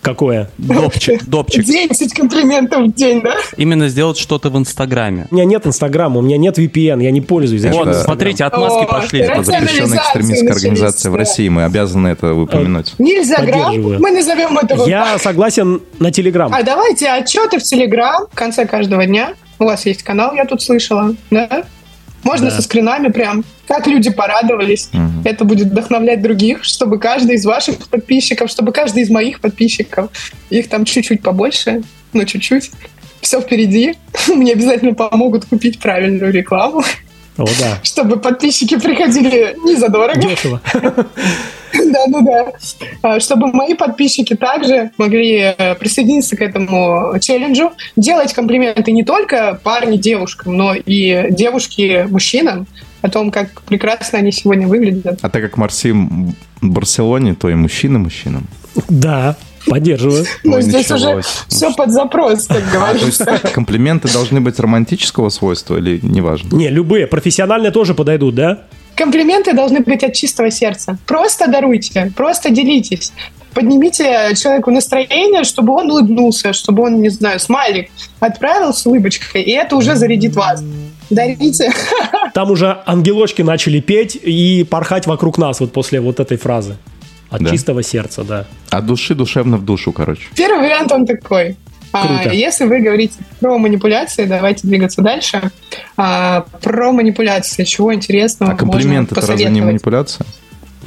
[0.06, 0.48] Какое?
[0.56, 1.64] Допчик, допчик.
[1.64, 3.34] 10 комплиментов в день, да?
[3.56, 5.26] Именно сделать что-то в Инстаграме.
[5.32, 7.62] У меня нет Инстаграма, у меня нет VPN, я не пользуюсь.
[7.62, 8.04] Зачем Вот, Инстаграм?
[8.04, 9.20] смотрите, отмазки О, пошли.
[9.20, 12.94] это Это запрещенная экстремистская организация в России, мы обязаны это упомянуть.
[12.98, 16.54] Нельзя грамм, мы назовем это вот Я согласен на Телеграм.
[16.54, 19.34] А давайте отчеты в Телеграм в конце каждого дня.
[19.58, 21.64] У вас есть канал, я тут слышала, да?
[22.26, 22.56] Можно Да.
[22.56, 24.88] со скринами прям, как люди порадовались.
[24.92, 25.22] Мгм.
[25.24, 30.10] Это будет вдохновлять других, чтобы каждый из ваших подписчиков, чтобы каждый из моих подписчиков,
[30.50, 32.70] их там чуть-чуть побольше, но чуть-чуть,
[33.20, 33.94] все впереди.
[34.28, 36.82] Мне обязательно помогут купить правильную рекламу,
[37.36, 37.78] О, да.
[37.84, 40.20] чтобы подписчики приходили не задорого.
[40.20, 40.60] Дешево.
[41.92, 42.52] Да, ну да.
[43.02, 49.58] А, Чтобы мои подписчики также могли э, присоединиться к этому челленджу, делать комплименты не только
[49.62, 52.66] парни девушкам, но и девушки мужчинам
[53.02, 55.18] о том, как прекрасно они сегодня выглядят.
[55.22, 58.46] А так как Марсим в Барселоне, то и мужчины мужчинам.
[58.88, 59.36] Да,
[59.66, 60.24] поддерживаю.
[60.44, 63.40] Но Ой, здесь уже все под запрос, как А, говорится.
[63.52, 66.54] комплименты должны быть романтического свойства или неважно?
[66.56, 68.62] Не, любые, профессиональные тоже подойдут, да?
[68.96, 70.98] Комплименты должны быть от чистого сердца.
[71.06, 73.12] Просто даруйте, просто делитесь.
[73.52, 77.88] Поднимите человеку настроение, чтобы он улыбнулся, чтобы он, не знаю, смайлик
[78.20, 80.62] отправил с улыбочкой, и это уже зарядит вас.
[81.10, 81.72] Дарите.
[82.34, 86.76] Там уже ангелочки начали петь и порхать вокруг нас вот после вот этой фразы.
[87.30, 87.50] От Да.
[87.50, 88.46] чистого сердца, да.
[88.70, 90.22] От души душевно в душу, короче.
[90.36, 91.56] Первый вариант он такой.
[91.92, 92.34] А, Круто.
[92.34, 95.50] если вы говорите про манипуляции, давайте двигаться дальше.
[95.96, 100.26] А, про манипуляции, чего интересного А комплимент можно это разве не манипуляция?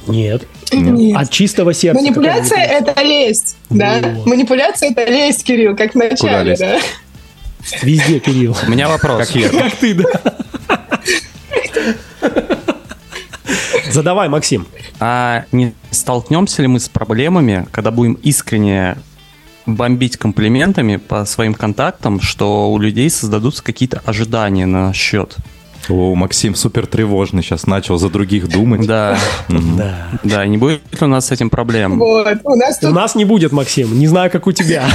[0.08, 0.44] Нет.
[0.72, 1.18] Нет.
[1.18, 2.02] От чистого сердца.
[2.02, 4.00] Манипуляция это лесть, да?
[4.02, 4.26] Вот.
[4.26, 6.80] Манипуляция это лесть, Кирилл, как в начале, да?
[7.82, 8.56] Везде, Кирилл.
[8.68, 9.28] У меня вопрос.
[9.28, 9.50] Как я.
[9.50, 10.06] Как ты, да?
[13.92, 14.68] Задавай, Максим.
[15.00, 18.98] А не столкнемся ли мы с проблемами, когда будем искренне
[19.76, 25.36] бомбить комплиментами по своим контактам, что у людей создадутся какие-то ожидания на счет?
[25.88, 28.86] О, Максим супер тревожный сейчас начал за других думать.
[28.86, 29.18] Да.
[29.48, 30.08] Да.
[30.24, 31.98] да, не будет ли у нас с этим проблем?
[31.98, 32.28] Вот.
[32.44, 33.98] У нас У тут нас не будет, Максим.
[33.98, 34.86] Не знаю, как у тебя.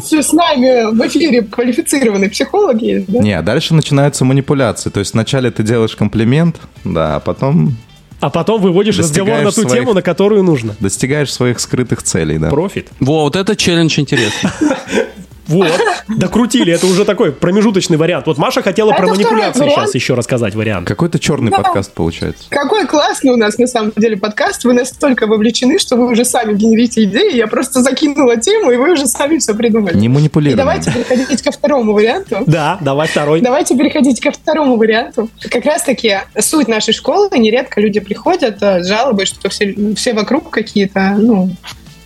[0.00, 3.18] опять с нами в эфире квалифицированный психолог есть, да?
[3.20, 4.90] Не, а дальше начинаются манипуляции.
[4.90, 7.76] То есть вначале ты делаешь комплимент, да, а потом
[8.20, 10.76] А потом выводишь разговор на ту своих- тему, на которую нужно.
[10.80, 12.50] достигаешь своих скрытых целей, да.
[12.50, 12.88] Профит.
[13.00, 14.50] Во, вот это челлендж интересный.
[15.50, 15.80] Вот.
[16.08, 16.72] Докрутили.
[16.72, 18.26] Это уже такой промежуточный вариант.
[18.26, 20.88] Вот Маша хотела Это про манипуляции сейчас еще рассказать вариант.
[20.88, 22.44] Какой-то черный подкаст получается.
[22.48, 24.64] Какой классный у нас на самом деле подкаст.
[24.64, 27.36] Вы настолько вовлечены, что вы уже сами генерите идеи.
[27.36, 29.96] Я просто закинула тему, и вы уже сами все придумали.
[29.96, 30.56] Не И манипулируй.
[30.56, 32.44] давайте переходить ко второму варианту.
[32.46, 33.40] Да, давай второй.
[33.40, 35.28] Давайте переходить ко второму варианту.
[35.50, 40.50] Как раз-таки суть нашей школы, нередко люди приходят э, с жалобой, что все, все вокруг
[40.50, 41.50] какие-то, ну,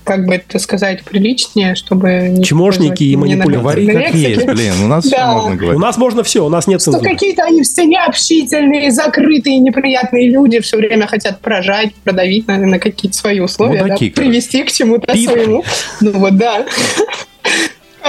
[0.04, 2.28] как бы это сказать, приличнее, чтобы...
[2.30, 3.58] не Чмошники и манипуляторы.
[3.60, 4.74] Говори как есть, блин.
[4.84, 5.32] У нас все Да.
[5.32, 5.80] можно У говорить.
[5.80, 7.10] нас можно все, у нас нет Что цензуры.
[7.10, 13.16] какие-то они все необщительные, закрытые, неприятные люди все время хотят прожать, продавить на, на какие-то
[13.16, 15.42] свои условия, Мудаки, да, привести к чему-то Пидоры.
[15.44, 15.64] своему.
[16.00, 16.64] Ну вот, да.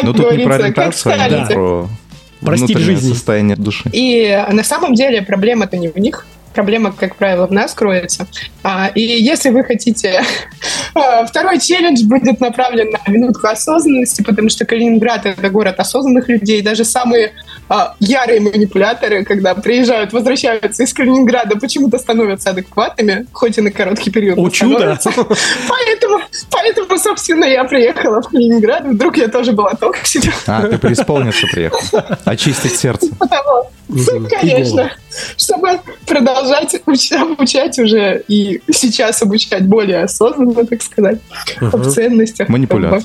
[0.03, 1.87] Ну тут не про ориентацию, а про
[2.45, 3.13] Про стиль внутреннее жизни.
[3.13, 3.89] состояние души.
[3.93, 6.25] И на самом деле проблема-то не в них.
[6.55, 8.27] Проблема, как правило, в нас кроется.
[8.63, 10.23] А, И если вы хотите...
[10.95, 16.61] а, Второй челлендж будет направлен на минутку осознанности, потому что Калининград— это город осознанных людей.
[16.61, 17.33] Даже самые
[17.67, 24.11] а, ярые манипуляторы, когда приезжают, возвращаются из Калининграда, почему-то становятся адекватными, хоть и на короткий
[24.11, 24.37] период.
[24.39, 24.97] О, чудо!
[25.05, 28.85] Поэтому, поэтому, собственно, я приехала в Калининград.
[28.85, 30.31] Вдруг я тоже была токсиком.
[30.47, 31.79] А, ты преисполниться приехал.
[32.25, 33.07] Очистить сердце.
[33.19, 33.69] Потому.
[34.29, 34.91] Конечно,
[35.37, 41.19] чтобы продолжать уч- обучать уже и сейчас обучать более осознанно, так сказать,
[41.59, 42.49] в ценностях,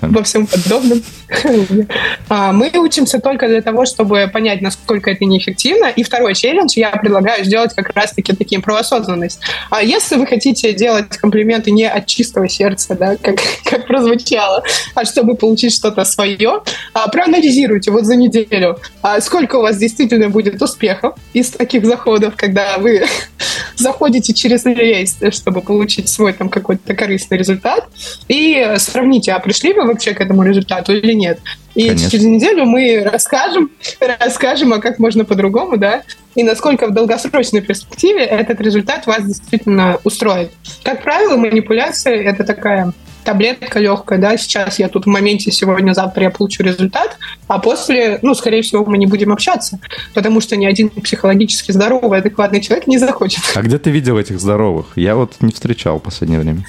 [0.03, 1.03] во, во всем подобном.
[2.29, 5.87] А, Мы учимся только для того, чтобы понять, насколько это неэффективно.
[5.87, 9.41] И второй челлендж я предлагаю сделать как раз-таки таким про осознанность.
[9.71, 14.63] А если вы хотите делать комплименты не от чистого сердца, да, как, как прозвучало,
[14.95, 16.63] а чтобы получить что-то свое,
[16.93, 22.35] а, проанализируйте вот за неделю, а сколько у вас действительно будет успехов из таких заходов,
[22.37, 23.05] когда вы
[23.77, 27.89] заходите через лесть, чтобы получить свой там какой-то корыстный результат,
[28.29, 31.41] и сравните, а пришли вы вообще к этому результату или нет.
[31.75, 32.11] И Конечно.
[32.11, 36.03] через неделю мы расскажем, расскажем, а как можно по-другому, да,
[36.35, 40.53] и насколько в долгосрочной перспективе этот результат вас действительно устроит.
[40.83, 42.93] Как правило, манипуляция— это такая
[43.31, 47.17] таблетка легкая, да, сейчас я тут в моменте, сегодня-завтра я получу результат,
[47.47, 49.79] а после, ну, скорее всего, мы не будем общаться,
[50.15, 53.43] потому что ни один психологически здоровый, адекватный человек не захочет.
[53.55, 54.87] А где ты видел этих здоровых?
[54.97, 56.65] Я вот не встречал в последнее время.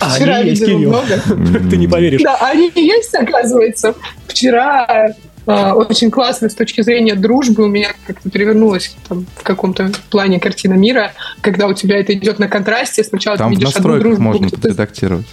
[0.00, 0.90] А, Вчера они есть, видела Кирилл.
[0.90, 1.70] много.
[1.70, 2.22] Ты не поверишь.
[2.22, 3.94] Да, они есть, оказывается.
[4.26, 5.14] Вчера
[5.46, 10.74] очень классно с точки зрения дружбы у меня как-то перевернулась там, в каком-то плане картина
[10.74, 13.02] мира, когда у тебя это идет на контрасте.
[13.04, 15.26] Сначала Там ты в видишь одну настройках дружбу, можно подредактировать.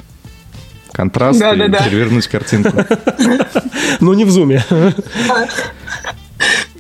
[0.92, 1.84] Контраст Да, и да, да.
[1.84, 2.78] перевернуть картинку.
[4.00, 4.64] Ну, не в зуме.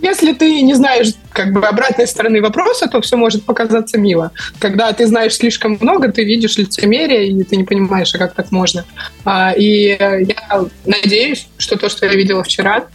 [0.01, 4.31] Если ты не знаешь как бы обратной стороны вопроса, то все может показаться мило.
[4.59, 8.51] Когда ты знаешь слишком много, ты видишь лицемерие, и ты не понимаешь, а как так
[8.51, 8.85] можно.
[9.25, 12.85] А, и я надеюсь, что то, что я видела вчера,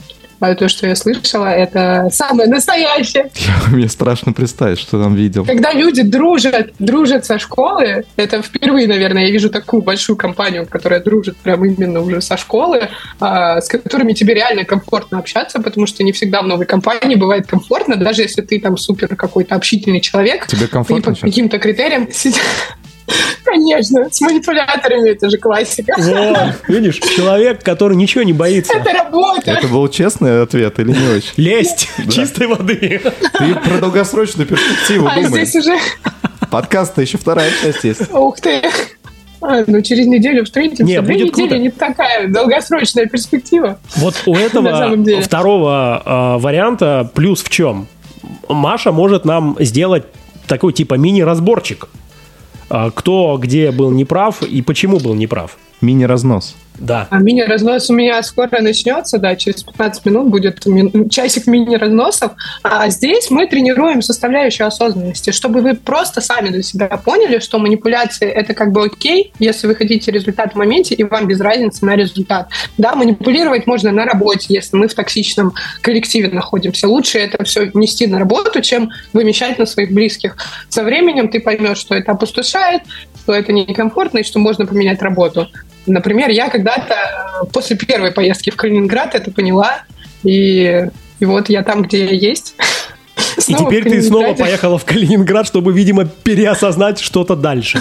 [0.43, 3.31] а то, что я слышала, это самое настоящее.
[3.69, 5.45] Мне страшно представить, что там видел.
[5.45, 11.01] Когда люди дружат, дружат со школы, это впервые, наверное, я вижу такую большую компанию, которая
[11.01, 12.89] дружит прям именно уже со школы,
[13.21, 17.47] а, с которыми тебе реально комфортно общаться, потому что не всегда в новой компании бывает
[17.47, 20.47] комфортно, даже если ты там супер какой-то общительный человек.
[20.47, 21.31] Тебе Ты комфортно по сейчас?
[21.31, 22.09] каким-то критериям
[23.45, 25.95] Конечно, с манипуляторами это же классика.
[25.99, 26.39] Вот,
[26.69, 28.75] видишь, человек, который ничего не боится.
[28.77, 29.51] Это работа.
[29.51, 31.33] Это был честный ответ или не очень?
[31.37, 33.01] Лезть чистой воды.
[33.39, 35.45] Ты про долгосрочную перспективу А думай.
[35.45, 35.77] здесь уже...
[36.51, 38.13] Подкаст-то еще вторая часть есть.
[38.13, 38.63] Ух ты.
[39.41, 40.85] А, ну, через неделю встретимся.
[40.85, 41.59] Не, Две будет недели круто.
[41.63, 43.79] не такая долгосрочная перспектива.
[43.97, 47.89] Вот у этого второго э, варианта плюс в чем?
[48.49, 50.05] Маша может нам сделать
[50.47, 51.89] такой типа мини-разборчик.
[52.75, 55.59] А, Кто где был неправ и почему был неправ.
[55.83, 56.57] Мини-разнос.
[56.83, 57.07] Да.
[57.11, 62.33] А мини-разнос у меня скоро начнется, да, через 15 минут будет ми- часик мини-разносов.
[62.65, 68.29] А здесь мы тренируем составляющую осознанности, чтобы вы просто сами для себя поняли, что манипуляции—
[68.31, 71.95] это как бы окей, если вы хотите результат в моменте, и вам без разницы на
[71.95, 72.49] результат.
[72.79, 75.53] Да, манипулировать можно на работе, если мы в токсичном
[75.83, 76.89] коллективе находимся.
[76.89, 80.37] Лучше это все нести на работу, чем вымещать на своих близких.
[80.69, 82.83] Со временем ты поймешь, что это опустошает,
[83.23, 85.49] что это некомфортно и что можно поменять работу.
[85.87, 89.83] Например, я когда-то э, после первой поездки в Калининград это поняла,
[90.25, 90.89] и,
[91.21, 92.55] и вот я там, где я есть.
[93.47, 97.81] И теперь ты снова поехала в Калининград, чтобы, видимо, переосознать что-то дальше.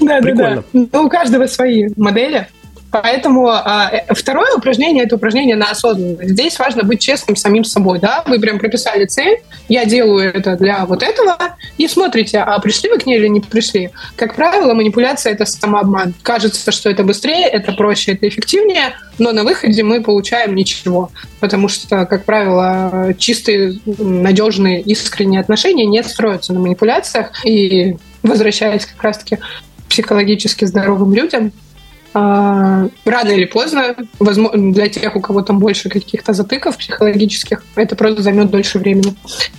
[0.00, 0.64] Да, да, да.
[0.72, 2.48] Ну, у каждого свои модели.
[2.90, 6.30] Поэтому а, э, второе упражнение– это упражнение на осознанность.
[6.30, 7.98] Здесь важно быть честным самим собой.
[8.00, 8.22] Да?
[8.26, 9.38] Вы прям прописали цель,
[9.68, 11.36] я делаю это для вот этого,
[11.78, 13.90] и смотрите, а пришли вы к ней или не пришли.
[14.16, 16.14] Как правило, манипуляция– это самообман.
[16.22, 21.10] Кажется, что это быстрее, это проще, это эффективнее, но на выходе мы получаем ничего.
[21.38, 27.30] Потому что, как правило, чистые, надежные, искренние отношения не строятся на манипуляциях.
[27.44, 29.38] И возвращаясь как раз-таки
[29.88, 31.52] психологически здоровым людям,
[32.12, 38.22] рано или поздно, возможно, для тех, у кого там больше каких-то затыков психологических, это просто
[38.22, 39.14] займет дольше времени.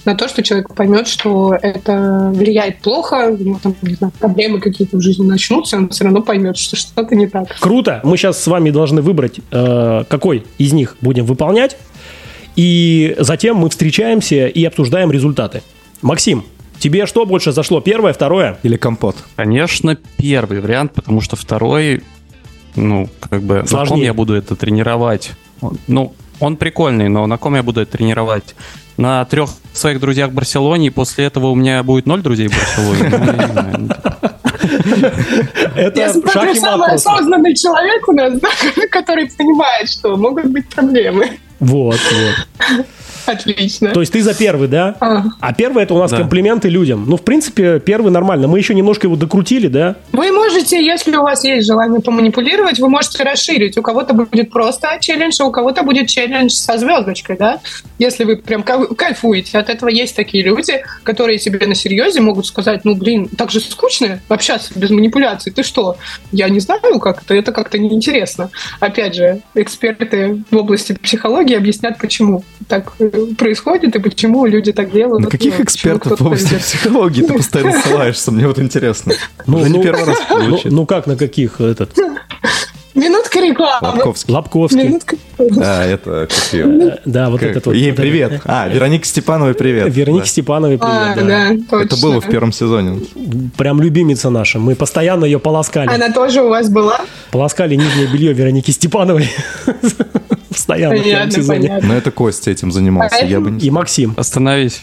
[0.06, 4.60] На то, что человек поймет, что это влияет плохо, у него там, не знаю, проблемы
[4.60, 7.48] какие-то в жизни начнутся, он все равно поймет, что что-то не так.
[7.60, 8.02] Круто.
[8.04, 11.78] Мы сейчас с вами должны выбрать, э, какой из них будем выполнять.
[12.56, 15.62] И затем мы встречаемся и обсуждаем результаты.
[16.02, 16.44] Максим,
[16.80, 17.80] тебе что больше зашло?
[17.80, 18.58] Первое, второе?
[18.64, 19.16] Или компот.
[19.36, 22.04] Конечно, первый вариант, потому что второй,
[22.76, 24.06] ну, как бы, на ком Сложнее.
[24.06, 25.32] я буду это тренировать?
[25.88, 28.56] Ну, он прикольный, но на ком я буду это тренировать?
[28.98, 32.52] На трех своих друзьях в Барселоне, и после этого у меня будет ноль друзей в
[32.52, 33.10] Барселоне?
[33.78, 33.90] Ну.
[35.76, 38.34] Это шаг самый осознанный человек у нас,
[38.92, 41.40] который понимает, что могут быть проблемы.
[41.60, 42.86] Вот, вот.
[43.26, 43.92] Отлично.
[43.92, 44.96] То есть ты за первый, да?
[45.00, 45.24] А.
[45.40, 46.18] А первый это у нас Да.
[46.18, 47.06] комплименты людям.
[47.08, 48.48] Ну, в принципе, первый нормально.
[48.48, 49.96] Мы еще немножко его докрутили, да?
[50.12, 53.78] Вы можете, если у вас есть желание поманипулировать, вы можете расширить.
[53.78, 57.60] У кого-то будет просто челлендж, а у кого-то будет челлендж со звездочкой, да?
[58.00, 59.58] Если вы прям кайф- кайфуете.
[59.58, 63.60] От этого есть такие люди, которые себе на серьезе могут сказать, ну, блин, так же
[63.60, 65.52] скучно общаться без манипуляций.
[65.52, 65.98] Ты что?
[66.32, 67.34] Я не знаю, как это.
[67.36, 68.50] Это как-то неинтересно.
[68.80, 72.94] Опять же, эксперты в области психологии объяснят, почему так
[73.38, 75.24] происходит и почему люди так делают.
[75.26, 78.32] На каких Ну, экспертов в области психологии ты постоянно ссылаешься?
[78.32, 79.14] Мне вот интересно.
[79.48, 80.72] Уже не первый раз ну, звучит.
[80.72, 81.60] ну как на каких?
[81.62, 81.92] Этот,
[82.94, 83.88] Минутка рекламы.
[83.88, 84.34] Лобковский.
[84.34, 84.84] Лобковский.
[84.84, 85.16] Минутка.
[85.40, 86.54] А, это как?
[86.54, 87.76] Э, Да, вот Как- этот вот.
[87.76, 88.42] Ей привет.
[88.44, 89.88] А, Вероника Степановой привет.
[89.96, 90.30] Веронике Да.
[90.30, 91.50] Степановой А, привет, да.
[91.50, 91.86] да, точно.
[91.86, 93.00] Это было в первом сезоне.
[93.58, 94.60] Прям любимица наша.
[94.60, 95.88] Мы постоянно ее полоскали.
[95.90, 97.00] Она тоже у вас была?
[97.32, 99.30] Полоскали нижнее белье Вероники Степановой.
[100.56, 101.68] Постоянно в первом Понятно, сезоне.
[101.70, 101.88] понятно.
[101.88, 103.26] Но это Костя этим занимался.
[103.26, 103.66] Я бы не...
[103.66, 104.14] И Максим.
[104.18, 104.82] Остановись.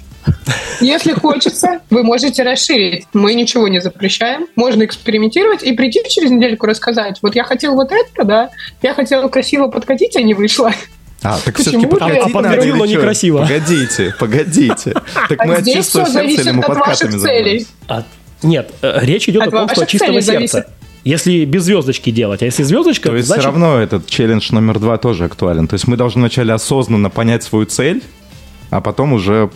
[0.80, 3.06] Если хочется, вы можете расширить.
[3.12, 4.46] Мы ничего не запрещаем.
[4.56, 7.18] Можно экспериментировать и прийти через недельку рассказать.
[7.22, 8.50] Вот я хотел вот это, да.
[8.82, 10.72] Я хотела красиво подкатить, а не вышло.
[11.22, 11.80] А, так Почему?
[11.80, 13.38] все-таки А, подкатить надо подкатил, или но некрасиво.
[13.38, 14.94] Погодите, погодите.
[15.28, 17.66] Так мы А от здесь чистого сердца или мы от подкатами?
[17.88, 18.04] А,
[18.42, 20.66] нет, э, речь идет От о том, что от чистого сердца.
[21.04, 24.78] Если без звездочки делать, а если звездочка, То есть значит, все равно этот челлендж номер
[24.78, 25.66] два тоже актуален.
[25.68, 28.02] То есть мы должны вначале осознанно понять свою цель,
[28.70, 29.50] а потом уже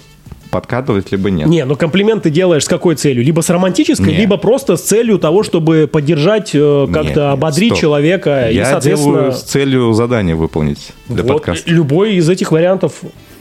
[0.50, 1.48] подкатывать, либо нет.
[1.48, 3.24] Не, ну комплименты делаешь с какой целью?
[3.24, 4.18] Либо с романтической, Не.
[4.18, 7.80] либо просто с целью того, чтобы поддержать, э, как-то ободрить стоп.
[7.80, 8.50] человека.
[8.50, 11.70] и, Я соответственно, делаю с целью задание выполнить для вот подкаста.
[11.70, 12.92] любой из этих вариантов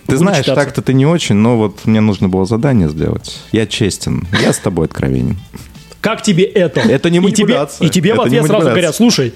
[0.07, 3.39] Ты знаешь, так-то ты не очень, но вот мне нужно было задание сделать.
[3.51, 5.37] Я честен, я с тобой откровенен.
[6.01, 6.79] Как тебе это?
[6.81, 7.87] Это не И тебе, манипуляция.
[7.87, 8.71] и тебе в Это не ответ сразу манипуляция.
[8.71, 9.33] говорят, слушай,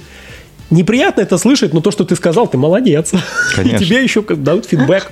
[0.71, 3.11] неприятно это слышать, но то, что ты сказал, ты молодец.
[3.55, 3.75] Конечно.
[3.75, 5.11] И тебе еще дают фидбэк.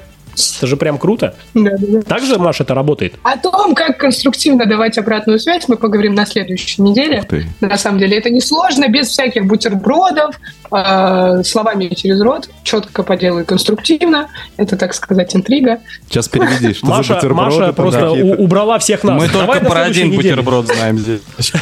[0.57, 1.35] Это же прям круто.
[1.53, 2.01] Да, да, да.
[2.01, 3.15] Так же, Маша, это работает?
[3.23, 7.23] О том, как конструктивно давать обратную связь, мы поговорим на следующей неделе.
[7.61, 10.39] На самом деле это несложно, без всяких бутербродов,
[10.71, 14.27] э, словами через рот, четко по делу и конструктивно.
[14.57, 15.79] Это, так сказать, интрига.
[16.09, 19.21] Сейчас переведи, что за Маша, бутерброды Маша просто убрала всех нас.
[19.21, 20.35] Мы Давай только на про один неделе.
[20.35, 21.21] бутерброд знаем здесь.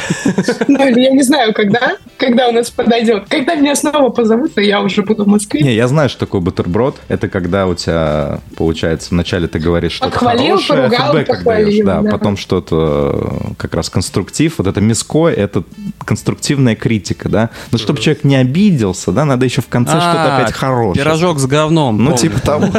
[0.68, 3.24] Ну, или я не знаю, когда, когда у нас подойдет.
[3.28, 5.60] Когда меня снова позовут, то я уже буду в Москве.
[5.60, 6.96] Не, я знаю, что такое бутерброд.
[7.08, 11.84] Это когда у тебя, получается, вначале ты говоришь что-то Похвалил, хорошее, поругал, фидбэк похвалил, даешь,
[11.84, 12.10] да, да.
[12.12, 14.54] потом что-то э, как раз конструктив.
[14.58, 15.64] Вот это миско, это
[16.04, 17.50] конструктивная критика, да.
[17.72, 21.04] Но чтобы человек не обиделся, да, надо еще в конце что-то А, опять хорошее.
[21.04, 22.04] Пирожок с говном.
[22.04, 22.66] Ну, типа того.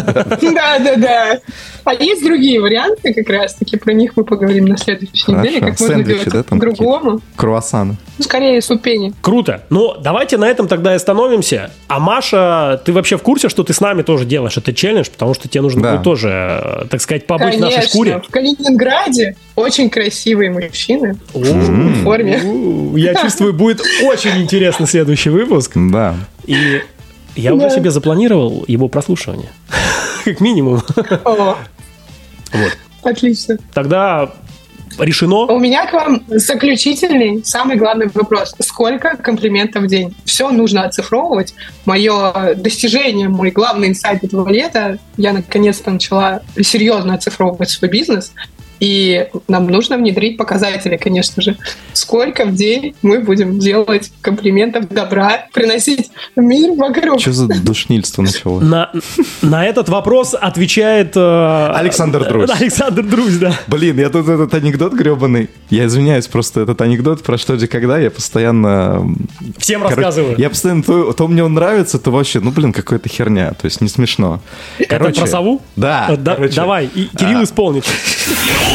[0.54, 1.40] Да, да, да.
[1.84, 6.04] А есть другие варианты, как раз-таки про них мы поговорим на следующей неделе, как можно
[6.04, 7.20] делать по-другому.
[7.36, 7.98] Круассаны.
[8.18, 9.14] Ну, скорее, супени.
[9.22, 9.64] Круто.
[9.70, 11.72] Ну, давайте на этом тогда и остановимся.
[11.88, 14.56] А Маша, ты вообще в курсе, что ты с нами тоже делаешь?
[14.56, 15.92] Это челлендж, потому что тебе нужно Да.
[15.94, 17.90] будет тоже, э, так сказать, побыть в нашей Конечно.
[17.90, 18.22] шкуре.
[18.28, 22.42] В Калининграде очень красивые мужчины в форме.
[22.96, 25.72] Я чувствую, будет очень интересный следующий выпуск.
[25.76, 26.16] Да.
[26.46, 26.82] И
[27.36, 29.50] я уже себе запланировал его прослушивание.
[30.26, 30.82] Как минимум.
[32.54, 32.78] Вот.
[33.04, 33.58] отлично.
[33.74, 34.32] Тогда
[35.00, 35.46] решено.
[35.46, 38.56] У меня к вам заключительный, самый главный вопрос.
[38.60, 40.16] Сколько комплиментов в день?
[40.26, 41.54] Все нужно оцифровывать.
[41.86, 48.34] Мое достижение, мой главный инсайт этого лета, я наконец-то начала серьезно оцифровывать свой бизнес.
[48.84, 51.56] И нам нужно внедрить показатели, конечно же.
[51.94, 57.22] Сколько в день мы будем делать комплиментов добра, приносить в мир вокруг.
[57.22, 58.60] Что за душнильство начало?
[58.60, 58.92] На,
[59.42, 61.16] на этот вопрос отвечает...
[61.16, 62.50] э, Александр Друзь.
[62.60, 63.58] Александр Друзь, да.
[63.68, 65.50] Блин, я тут этот анекдот гребаный.
[65.70, 69.16] Я извиняюсь, просто этот анекдот про что где когда я постоянно...
[69.60, 70.36] Всем короче, рассказываю.
[70.38, 73.52] Я постоянно то, то мне он нравится, то вообще, ну блин, какая-то херня.
[73.54, 74.42] То есть не смешно.
[74.78, 75.62] Это про сову?
[75.78, 76.08] Да.
[76.10, 77.86] Э, да- короче, давай, и Кирилл а, исполнит.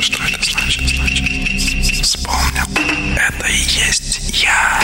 [0.00, 0.88] Что это значит?
[0.88, 2.64] Значит, вспомнил.
[3.16, 4.80] Это и есть я.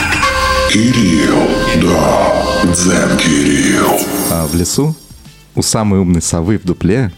[0.71, 1.47] Кирилл,
[1.81, 3.99] да, Дзен Кирилл.
[4.31, 4.95] а в лесу
[5.55, 7.11] у самой умной совы в дупле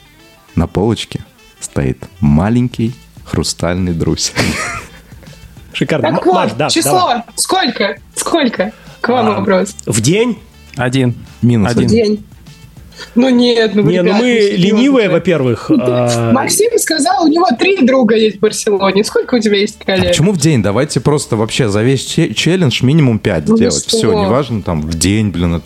[0.55, 1.21] на полочке
[1.59, 2.93] стоит маленький
[3.25, 4.33] хрустальный друзь.
[5.73, 6.11] Шикарно.
[6.11, 6.91] Так вот, Маш, да, число.
[6.91, 7.23] давай.
[7.35, 7.97] Сколько?
[8.15, 8.71] Сколько?
[9.01, 9.75] К вам А, вопрос.
[9.85, 10.39] В день?
[10.75, 11.15] Один.
[11.41, 11.85] Минус Один.
[11.85, 11.89] один.
[12.05, 12.25] День.
[13.15, 14.63] Ну нет, ну, Не, ну ребят, мы серьезно.
[14.77, 15.69] ленивые, во-первых.
[15.71, 19.03] а, Максим сказал, у него три друга есть в Барселоне.
[19.03, 20.07] Сколько у тебя есть А коллег?
[20.09, 20.61] почему в день?
[20.63, 23.75] Давайте просто вообще за весь че- челлендж минимум 5 Ну сделать.
[23.87, 23.97] что?
[23.97, 25.65] Все, неважно, там в день, блин, это...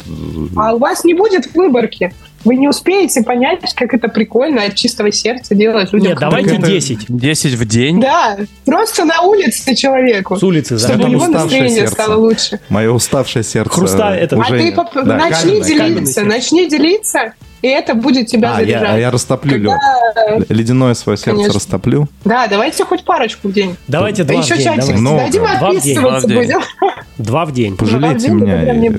[0.55, 2.13] А у вас не будет выборки.
[2.45, 6.09] Вы не успеете понять, как это прикольно от чистого сердца делать людям.
[6.11, 7.05] Нет, давайте это- 10.
[7.09, 7.99] 10 в день.
[7.99, 10.35] Да, просто на улице человеку.
[10.37, 10.87] С улицы, да.
[10.87, 11.93] Чтобы у него уставшее настроение сердце.
[11.93, 12.59] стало лучше.
[12.69, 14.57] Мое уставшее сердце Хрусталь- это- А уже...
[14.59, 15.89] ты поп- да, начни каменное, каменное.
[15.95, 18.89] делиться, начни делиться, и это будет тебя А, я, заряжать.
[18.95, 19.51] а я растоплю.
[19.53, 21.53] Когда- Ледяное свое сердце Конечно.
[21.55, 22.07] растоплю.
[22.23, 23.75] Да, давайте хоть парочку в день.
[23.87, 24.63] Давайте А два в еще день.
[24.65, 24.97] чатик давай.
[25.01, 25.17] Много.
[25.17, 26.37] Два в день, отписываться два в день.
[26.37, 26.61] будем.
[27.17, 27.77] Два в день.
[27.77, 28.91] Пожалейте Два в день меня и.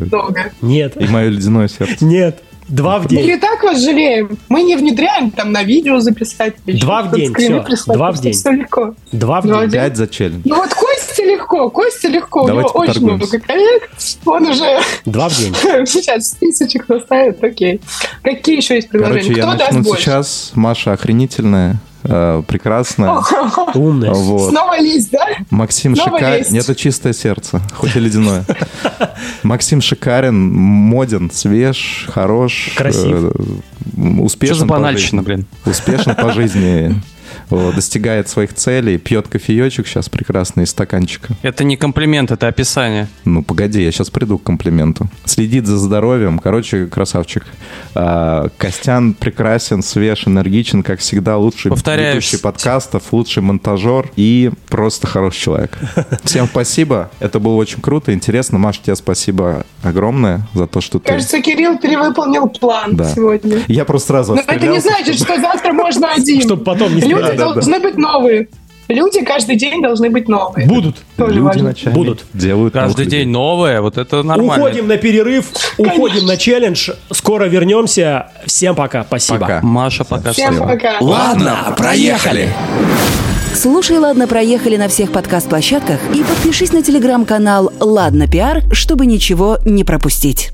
[0.63, 0.97] Нет.
[0.97, 2.05] и мое ледяное сердце.
[2.05, 2.43] Нет.
[2.69, 3.29] Два в Мы день.
[3.31, 4.39] и так вас жалеем.
[4.49, 6.55] Мы не внедряем там на видео записать.
[6.67, 8.33] или Два в день, прислать, Два в день.
[8.33, 8.95] всё легко.
[9.13, 9.71] Два в день.
[9.71, 10.43] Пять за челлендж.
[10.45, 13.91] Ну вот Костя легко, Костя легко, Давайте у него очень много коллег,
[14.25, 15.55] он уже Два в день.
[15.87, 17.81] сейчас списочек составит, окей.
[18.23, 19.23] Какие еще есть предложения?
[19.23, 20.51] Короче, я Кто даст начну сейчас.
[20.55, 21.77] Маша охренительная,
[22.47, 23.21] прекрасная.
[23.75, 24.13] Умная.
[24.13, 24.51] Вот.
[24.51, 25.27] Снова лист, да?
[25.51, 25.93] Максим.
[25.95, 28.45] Нет, это чистое сердце, хоть и ледяное.
[29.43, 32.73] Максим шикарен, моден, свеж, хорош.
[32.77, 33.05] Красив.
[33.05, 33.31] э,
[33.97, 35.47] Что Успешен за по банальщина, блин?
[35.65, 36.95] Успешен по жизни.
[37.51, 41.35] вот, достигает своих целей, пьет кофеечек сейчас прекрасный из стаканчика.
[41.43, 43.09] Это не комплимент, это описание.
[43.25, 45.09] Ну, погоди, я сейчас приду к комплименту.
[45.25, 46.39] Следит за здоровьем.
[46.39, 47.45] Короче, красавчик.
[47.95, 52.15] А, Костян прекрасен, свеж, энергичен, как всегда, лучший Повторяюсь.
[52.17, 55.79] ведущий подкастов, лучший монтажер и просто хороший человек.
[56.25, 57.11] Всем спасибо.
[57.21, 58.59] Это было очень круто, интересно.
[58.59, 61.09] Маша, тебе спасибо огромное за то, что ты...
[61.13, 63.09] Кажется, Кирилл перевыполнил план Да.
[63.15, 63.63] сегодня.
[63.69, 66.41] Я просто сразу Но это не значит, что завтра можно один.
[66.43, 67.36] Чтобы потом не Люди.
[67.37, 67.55] Да, да.
[67.55, 68.49] должны быть новые.
[68.89, 70.69] Люди каждый день должны быть новые.
[70.69, 70.97] Будут.
[71.17, 71.63] Тоже Люди важно.
[71.65, 72.25] ночами Будут.
[72.33, 74.65] делают Каждый новых день новое, вот это нормально.
[74.65, 76.91] Уходим на перерыв, уходим на челлендж.
[77.11, 78.29] Скоро вернемся.
[78.47, 79.03] Всем пока.
[79.03, 79.41] Спасибо.
[79.41, 79.61] Пока.
[79.63, 80.65] Маша пока Всем что.
[80.65, 80.99] пока.
[81.01, 82.49] Ладно, проехали.
[83.55, 89.83] Слушай, ладно, проехали на всех подкаст-площадках и подпишись на телеграм-канал «Ладно, пиар», чтобы ничего не
[89.83, 90.53] пропустить.